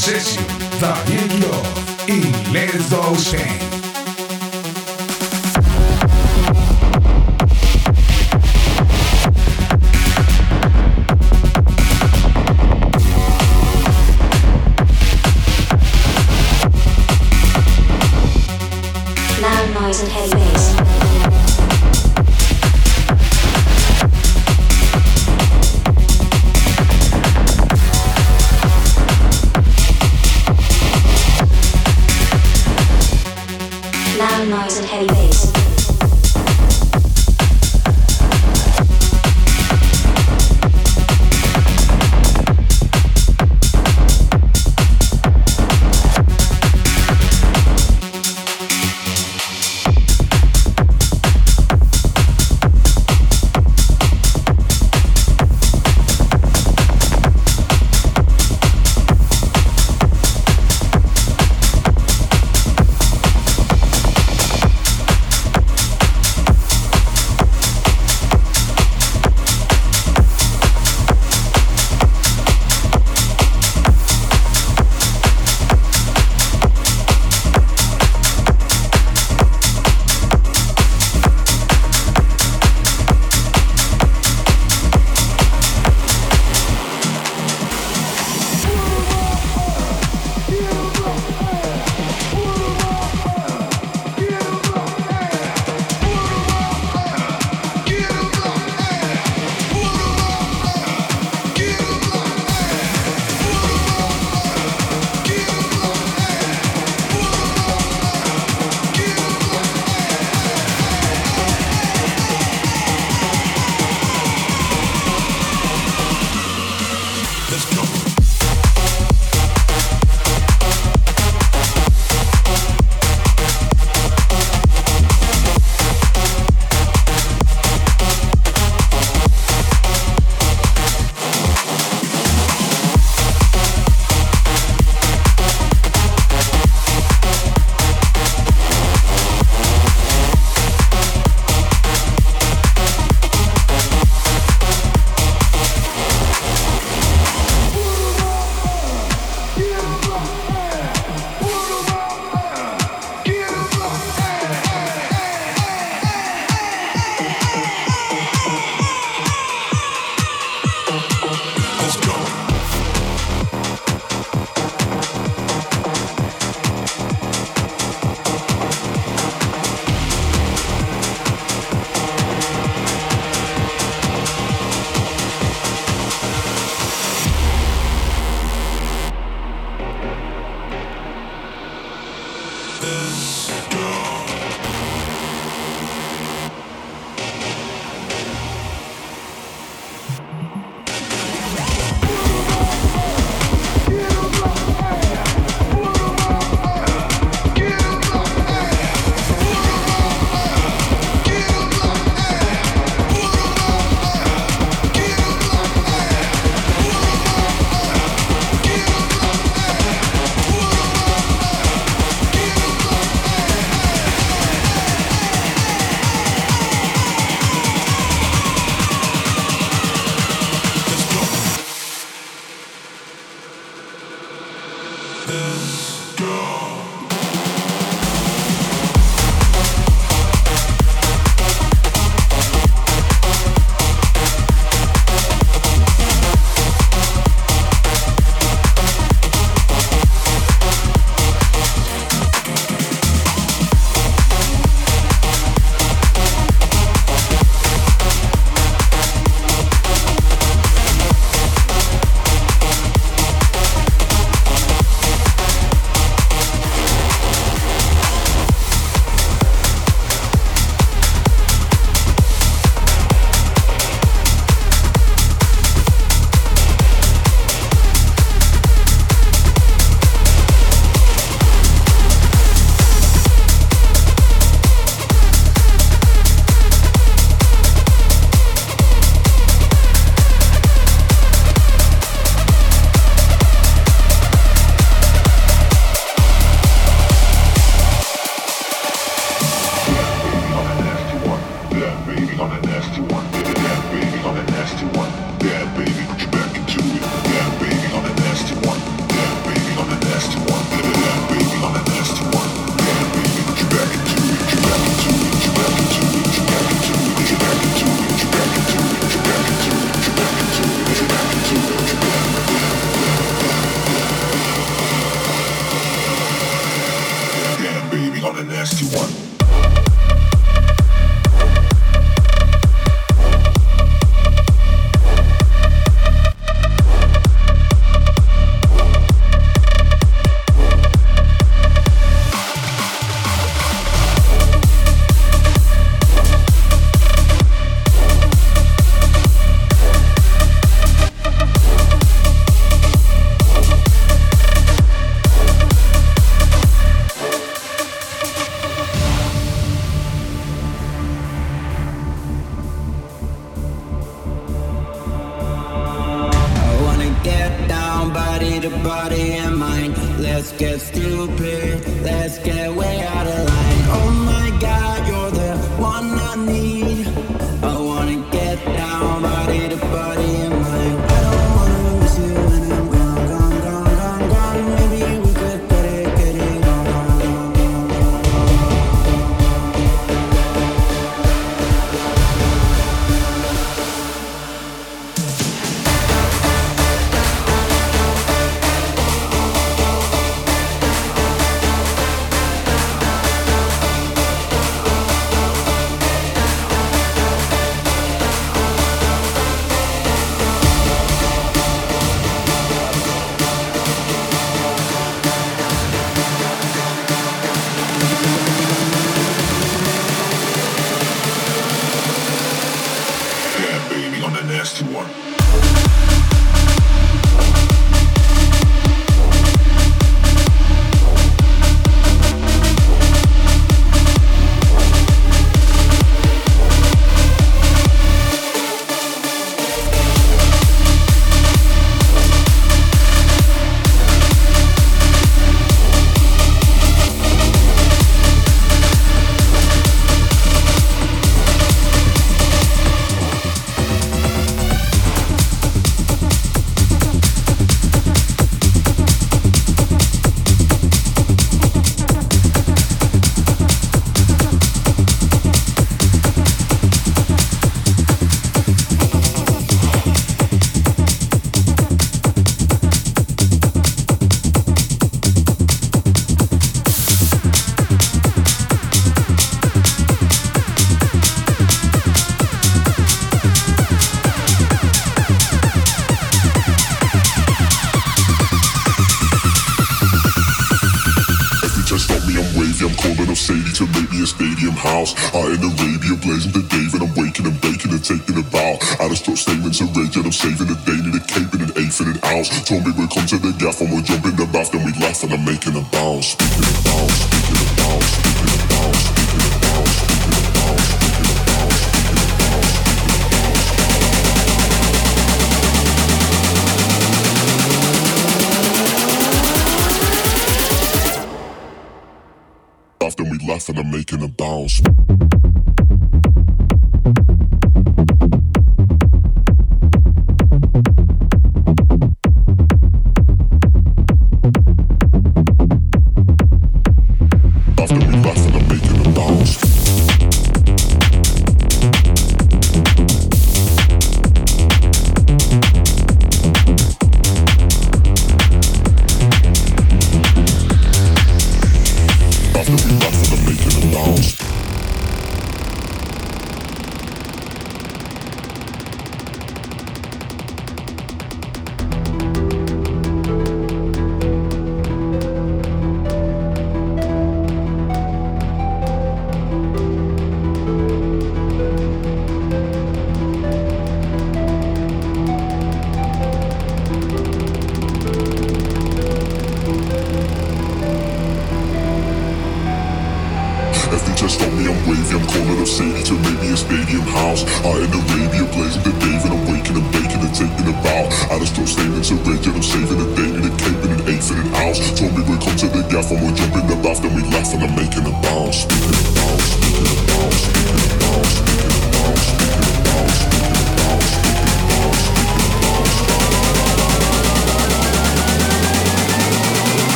Daniel 0.80 1.28
Quiroz 1.42 1.60
in 2.08 2.52
Let's 2.54 2.88
Go 2.88 3.14
Shane. 3.16 3.71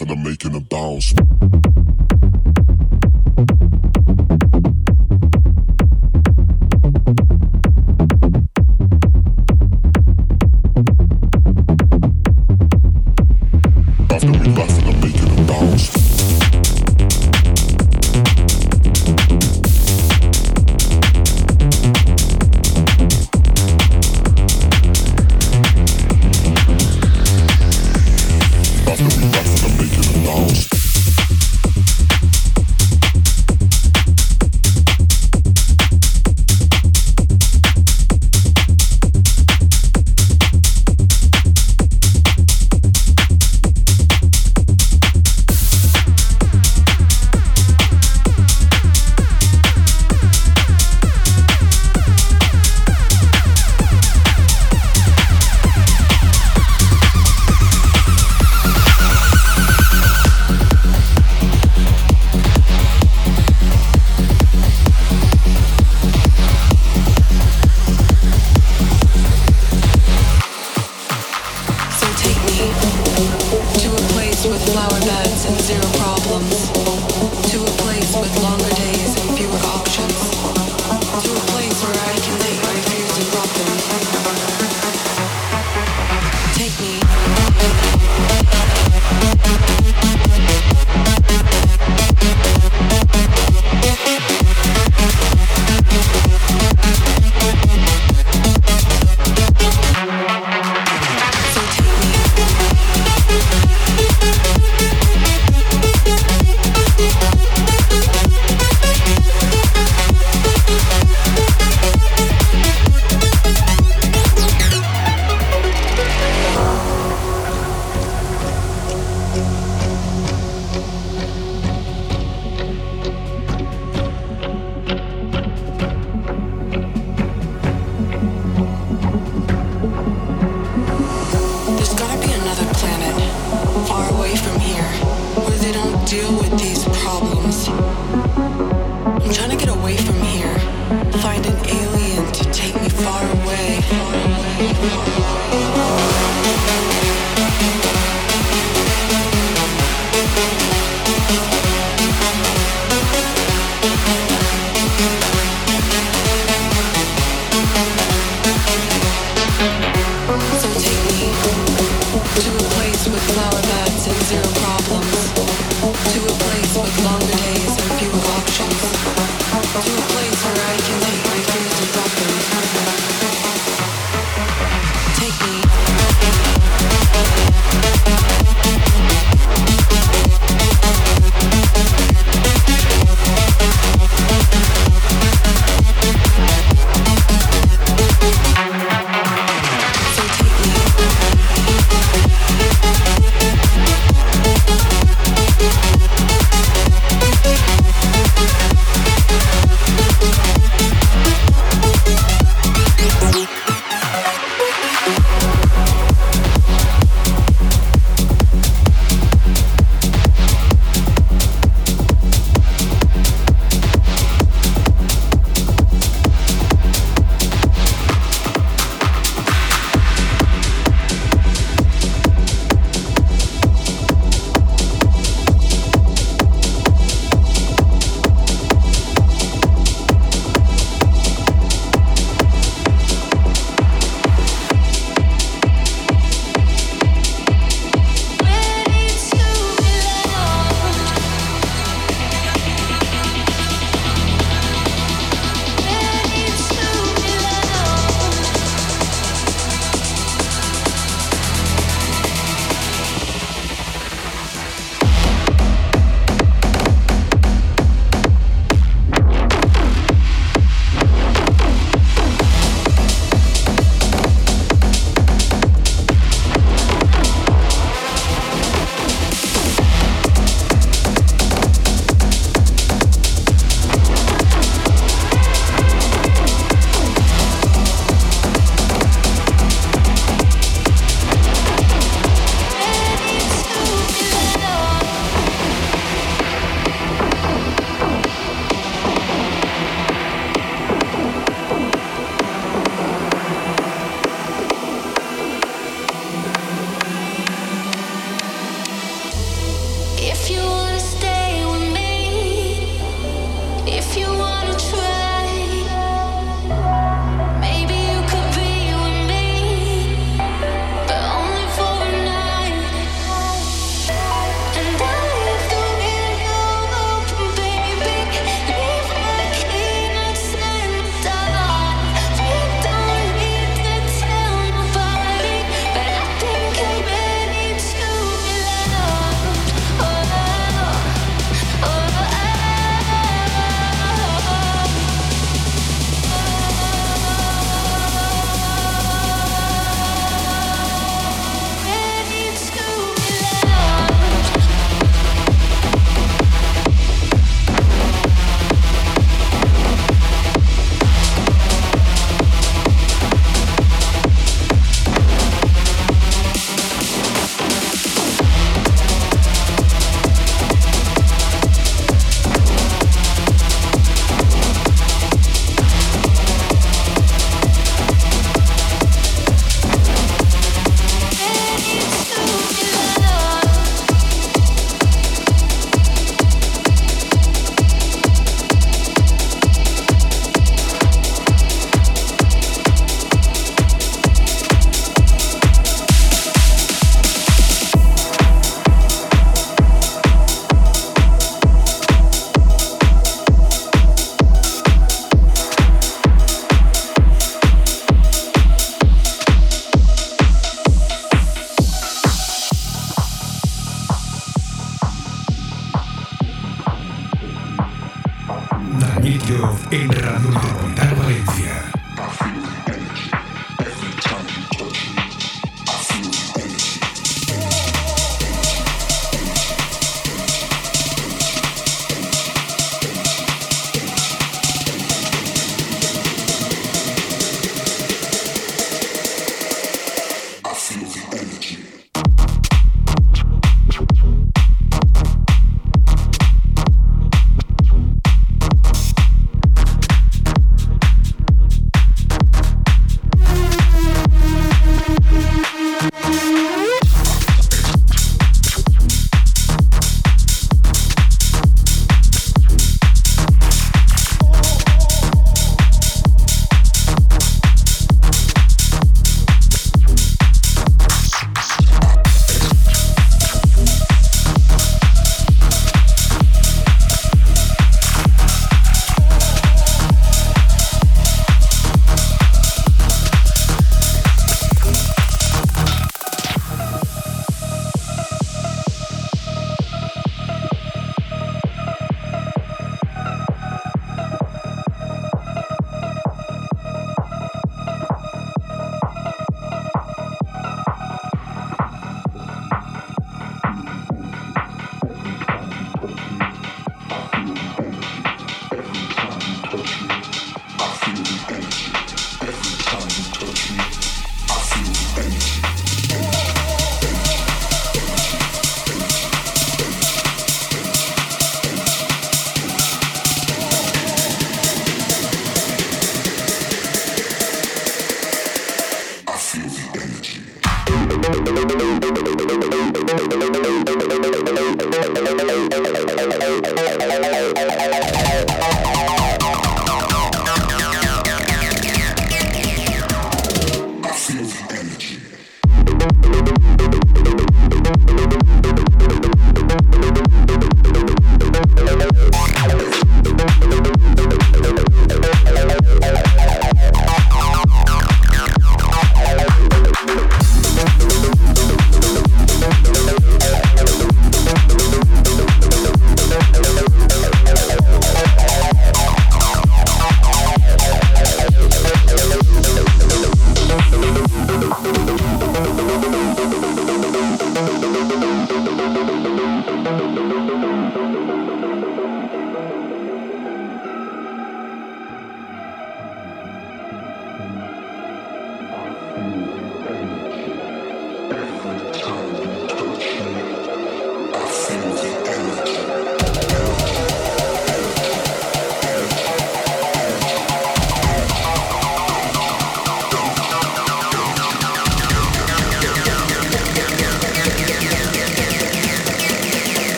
and 0.00 0.10
I'm 0.10 0.22
making 0.22 0.54
a 0.54 0.60
bounce. 0.60 1.14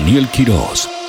Daniel 0.00 0.26
Quiroz. 0.28 0.99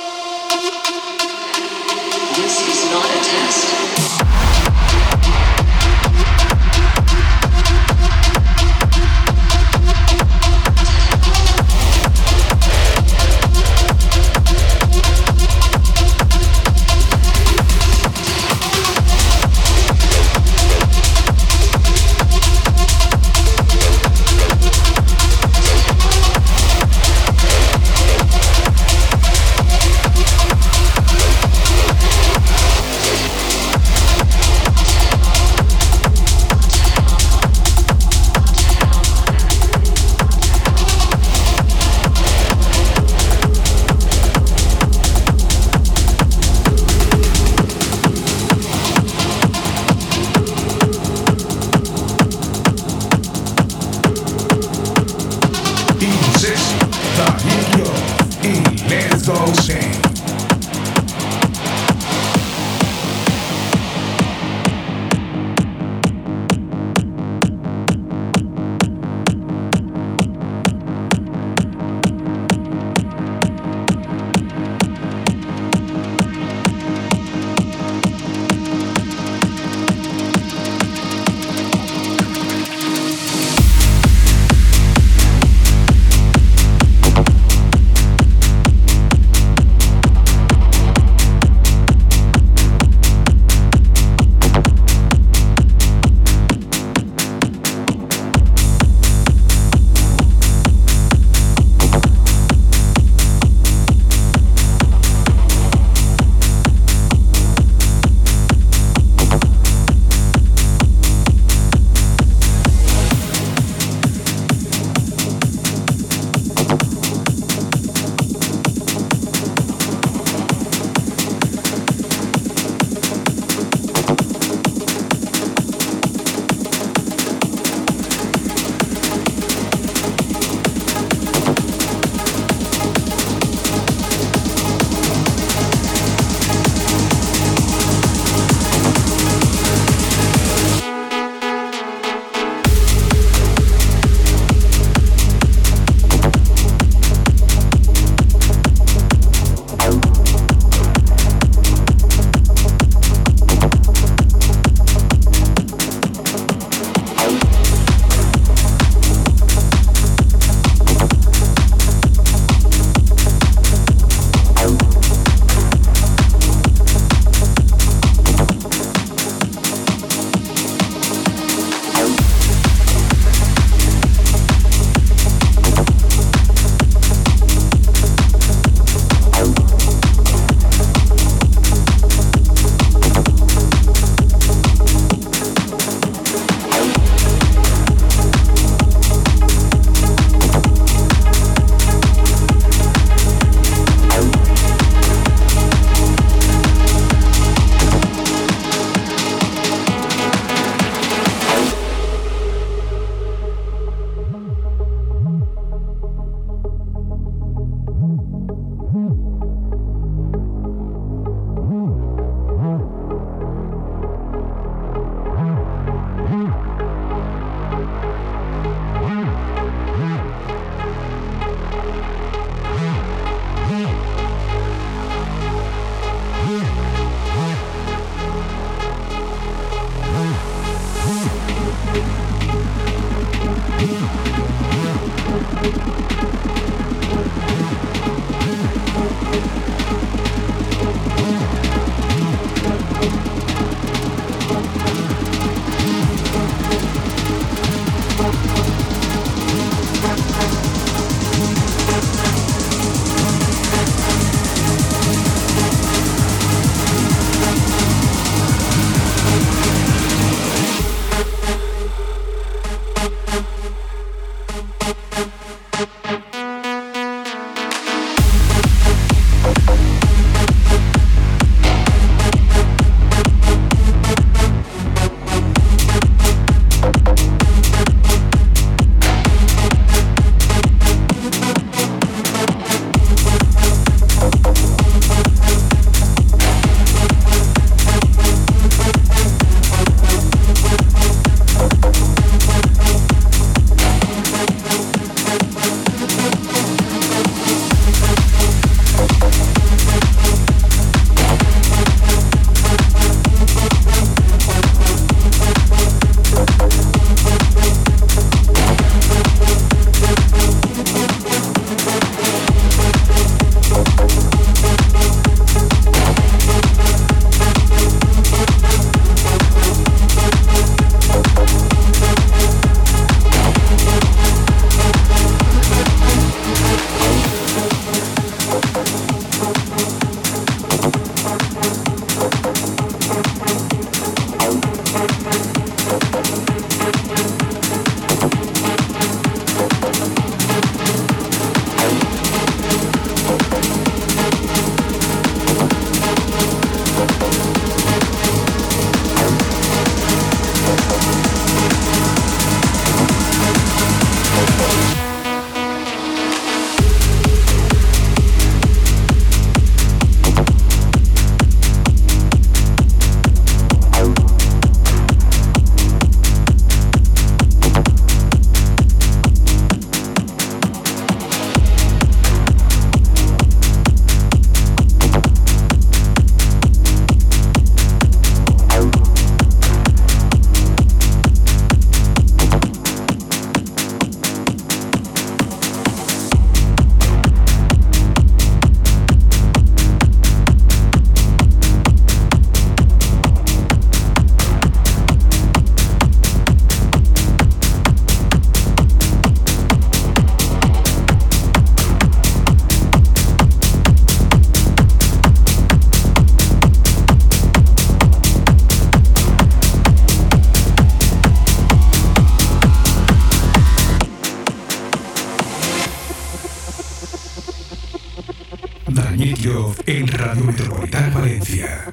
Magnitio 419.12 419.74
en 419.84 420.08
Radio 420.08 420.42
Metropolitana 420.42 421.10
Valencia. 421.10 421.92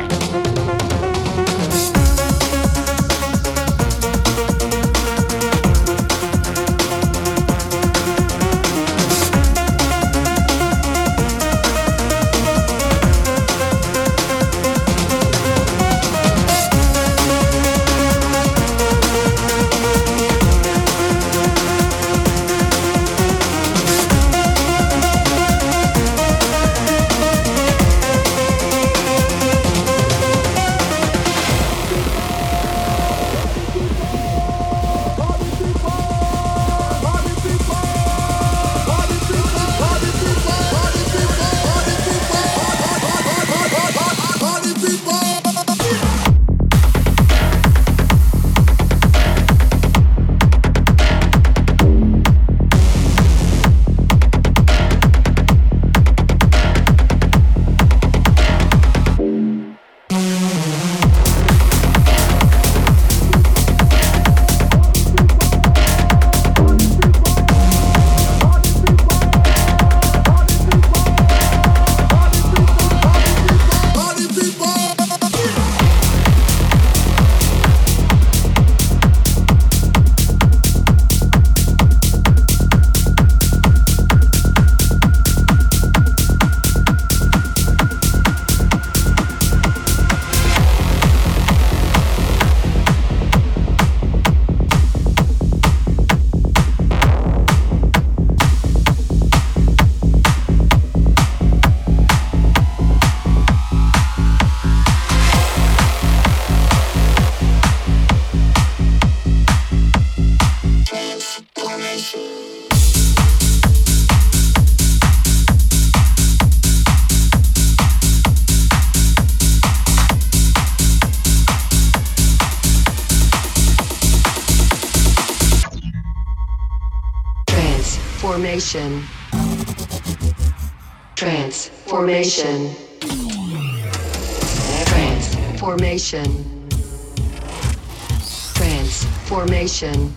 Transformation. 139.31 140.13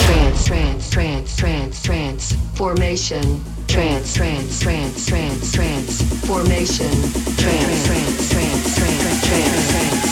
Trans, 0.00 0.44
trans, 0.44 0.90
trans, 0.90 1.36
trans, 1.36 1.80
transformation. 1.80 3.44
Trans, 3.68 4.12
trans, 4.12 4.58
trans, 4.60 5.06
trans, 5.06 5.52
transformation. 5.52 6.90
Trans, 7.38 7.86
trans, 7.86 8.28
trans, 8.28 8.74
trans, 8.74 8.74
trans, 8.74 9.22
trans, 9.22 9.62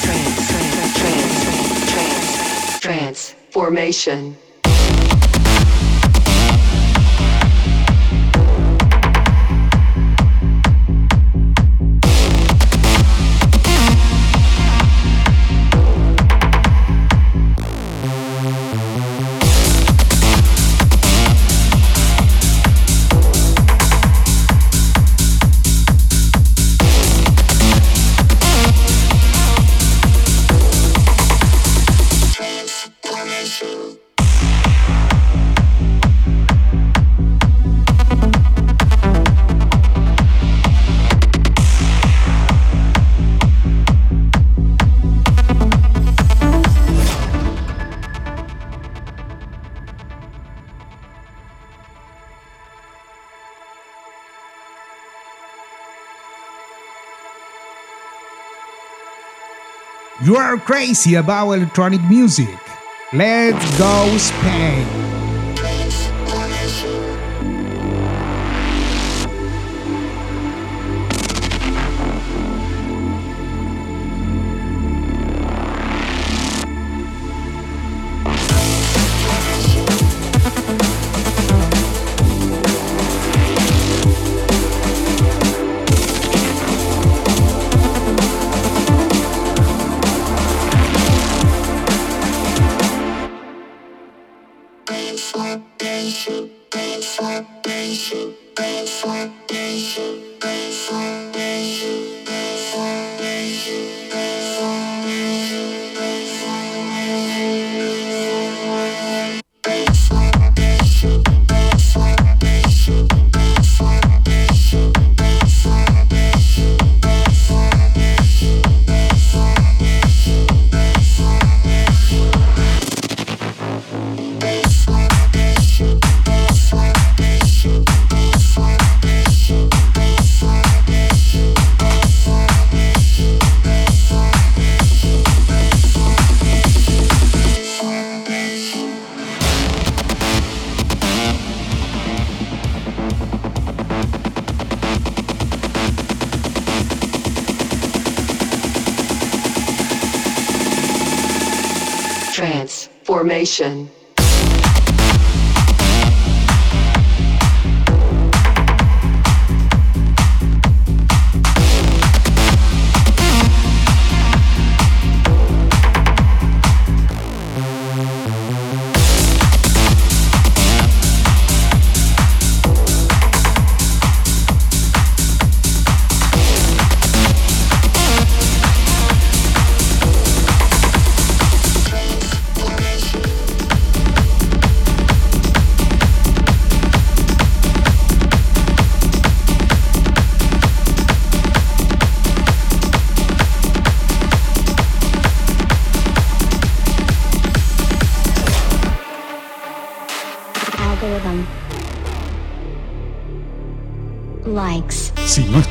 trans, 0.04 0.44
trans, 0.94 1.34
trans, 1.42 2.78
trans, 2.78 3.34
transformation. 3.50 4.36
You 60.34 60.40
are 60.40 60.56
crazy 60.56 61.14
about 61.14 61.52
electronic 61.52 62.02
music. 62.10 62.58
Let's 63.12 63.78
go 63.78 64.18
Spain. 64.18 65.03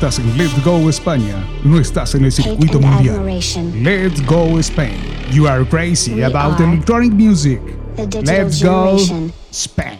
Estás 0.04 0.18
en 0.18 0.36
Let's 0.36 0.62
Go 0.62 0.90
España, 0.90 1.34
no 1.64 1.78
estás 1.78 2.14
en 2.14 2.26
el 2.26 2.32
circuito 2.32 2.78
mundial. 2.78 3.14
admiration. 3.16 3.82
Let's 3.82 4.20
Go 4.26 4.58
Spain. 4.58 5.00
You 5.32 5.46
are 5.48 5.64
crazy 5.64 6.12
We 6.16 6.24
about 6.24 6.60
are 6.60 6.64
electronic 6.64 7.14
music. 7.14 7.58
the 7.96 8.06
digital 8.06 8.34
Let's 8.34 8.62
go 8.62 8.98
generation. 8.98 9.32
Spain. 9.50 9.98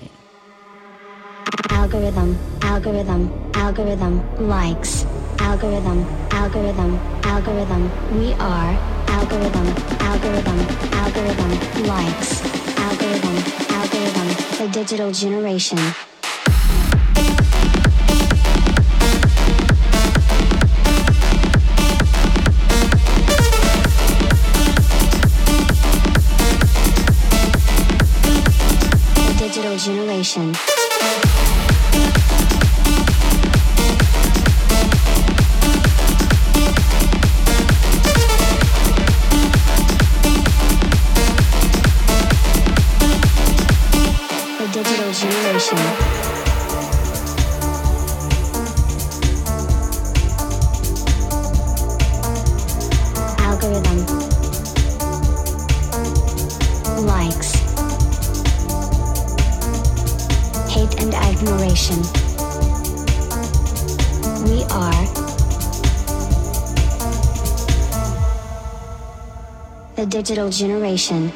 Algorithm, 1.70 2.36
algorithm, 2.60 3.30
algorithm, 3.54 4.20
likes, 4.46 5.06
algorithm, 5.38 6.04
algorithm, 6.32 6.98
algorithm, 7.22 7.90
we 8.18 8.34
are, 8.34 8.76
algorithm, 9.08 9.66
algorithm, 10.00 10.60
algorithm, 11.00 11.50
likes, 11.86 12.42
algorithm, 12.76 13.36
algorithm, 13.72 14.58
the 14.58 14.68
digital 14.70 15.10
generation. 15.12 15.78
Digital 70.44 70.68
generation. 70.68 71.32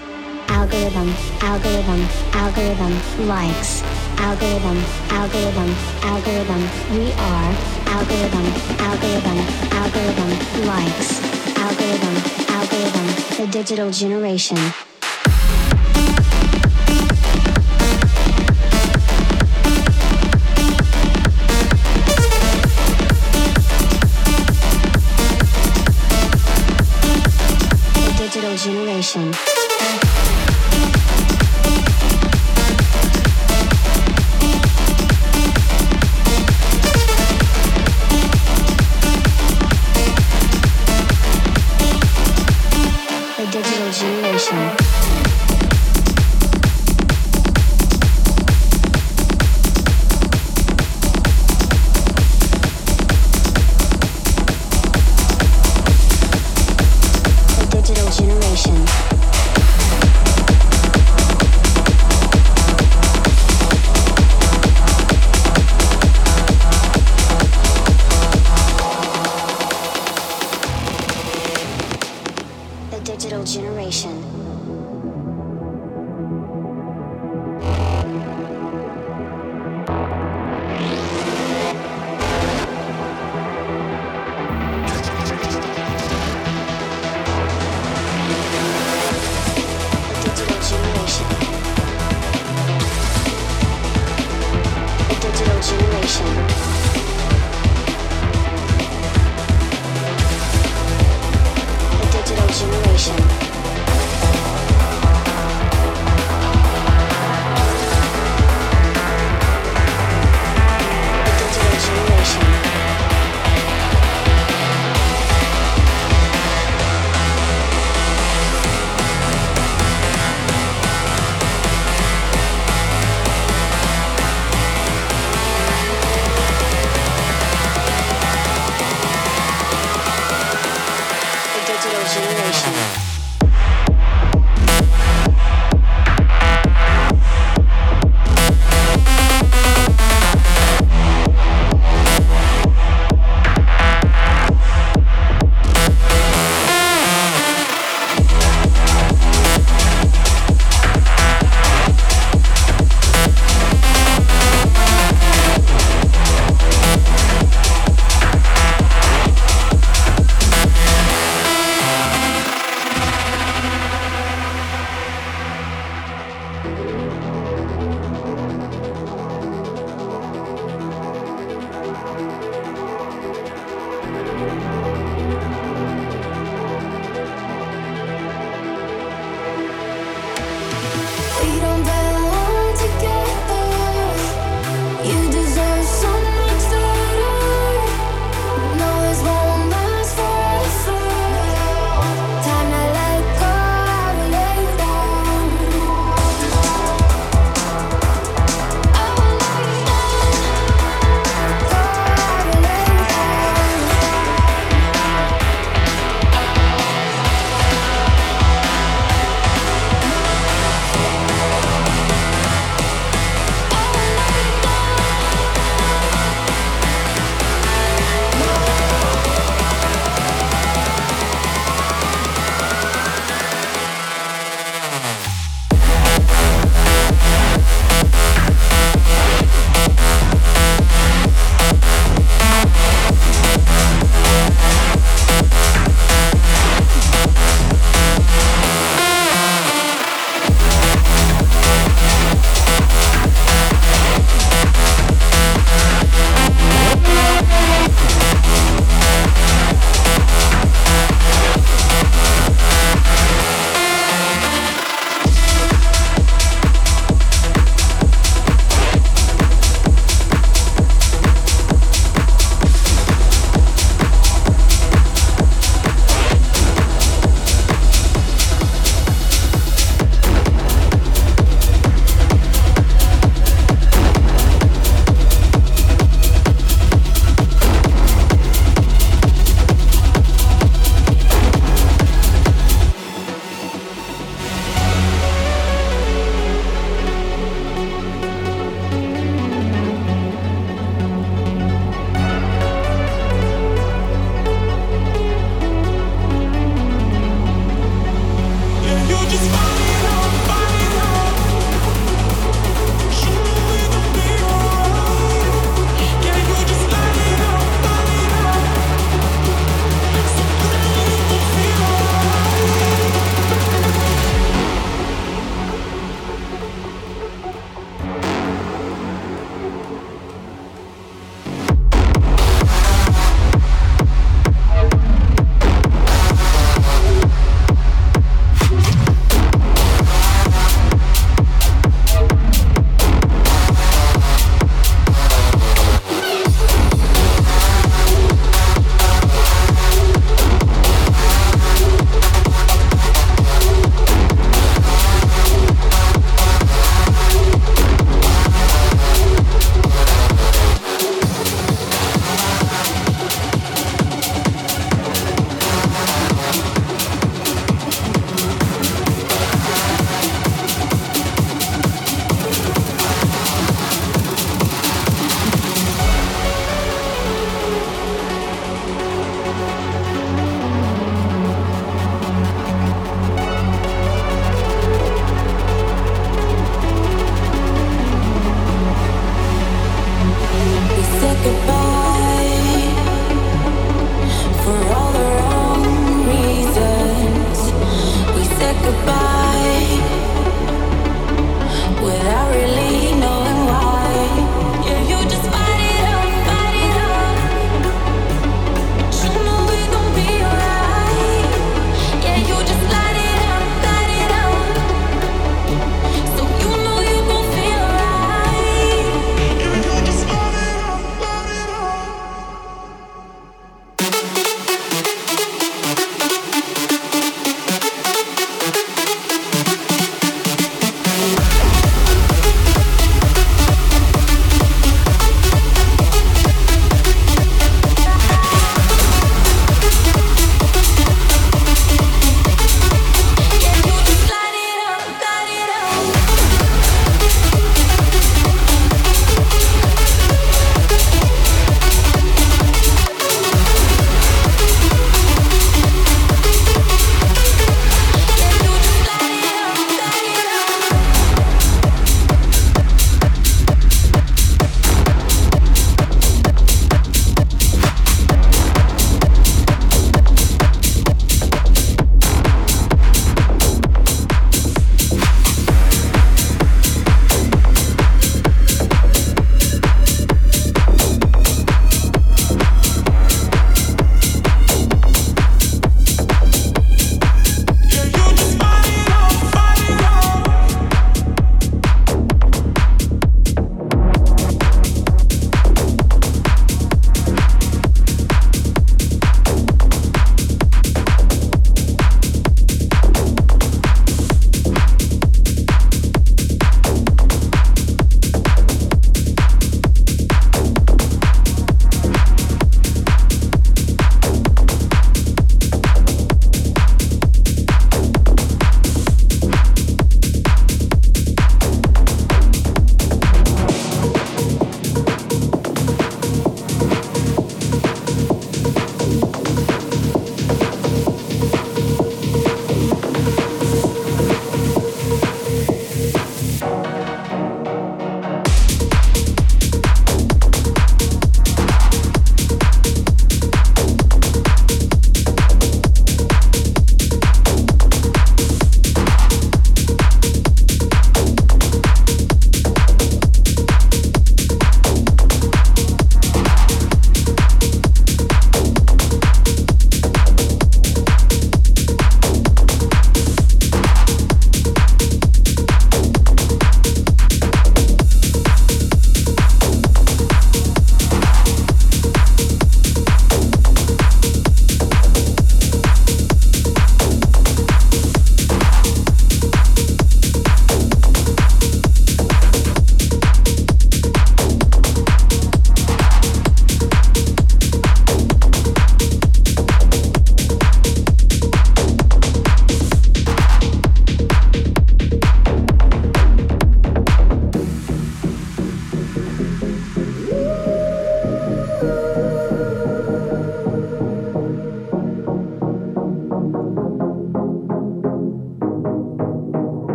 Algorithm, 0.49 1.09
algorithm, 1.41 2.01
algorithm, 2.33 3.27
likes. 3.27 3.83
Algorithm, 4.19 4.79
algorithm, 5.11 5.71
algorithm, 6.03 6.63
we 6.93 7.13
are. 7.13 7.53
Algorithm, 7.87 8.47
algorithm, 8.79 9.39
algorithm, 9.73 10.31
likes. 10.67 11.21
Algorithm, 11.57 12.17
algorithm, 12.51 13.07
the 13.39 13.47
digital 13.51 13.91
generation. 13.91 14.88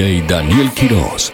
Daniel 0.00 0.70
Quiroz. 0.70 1.30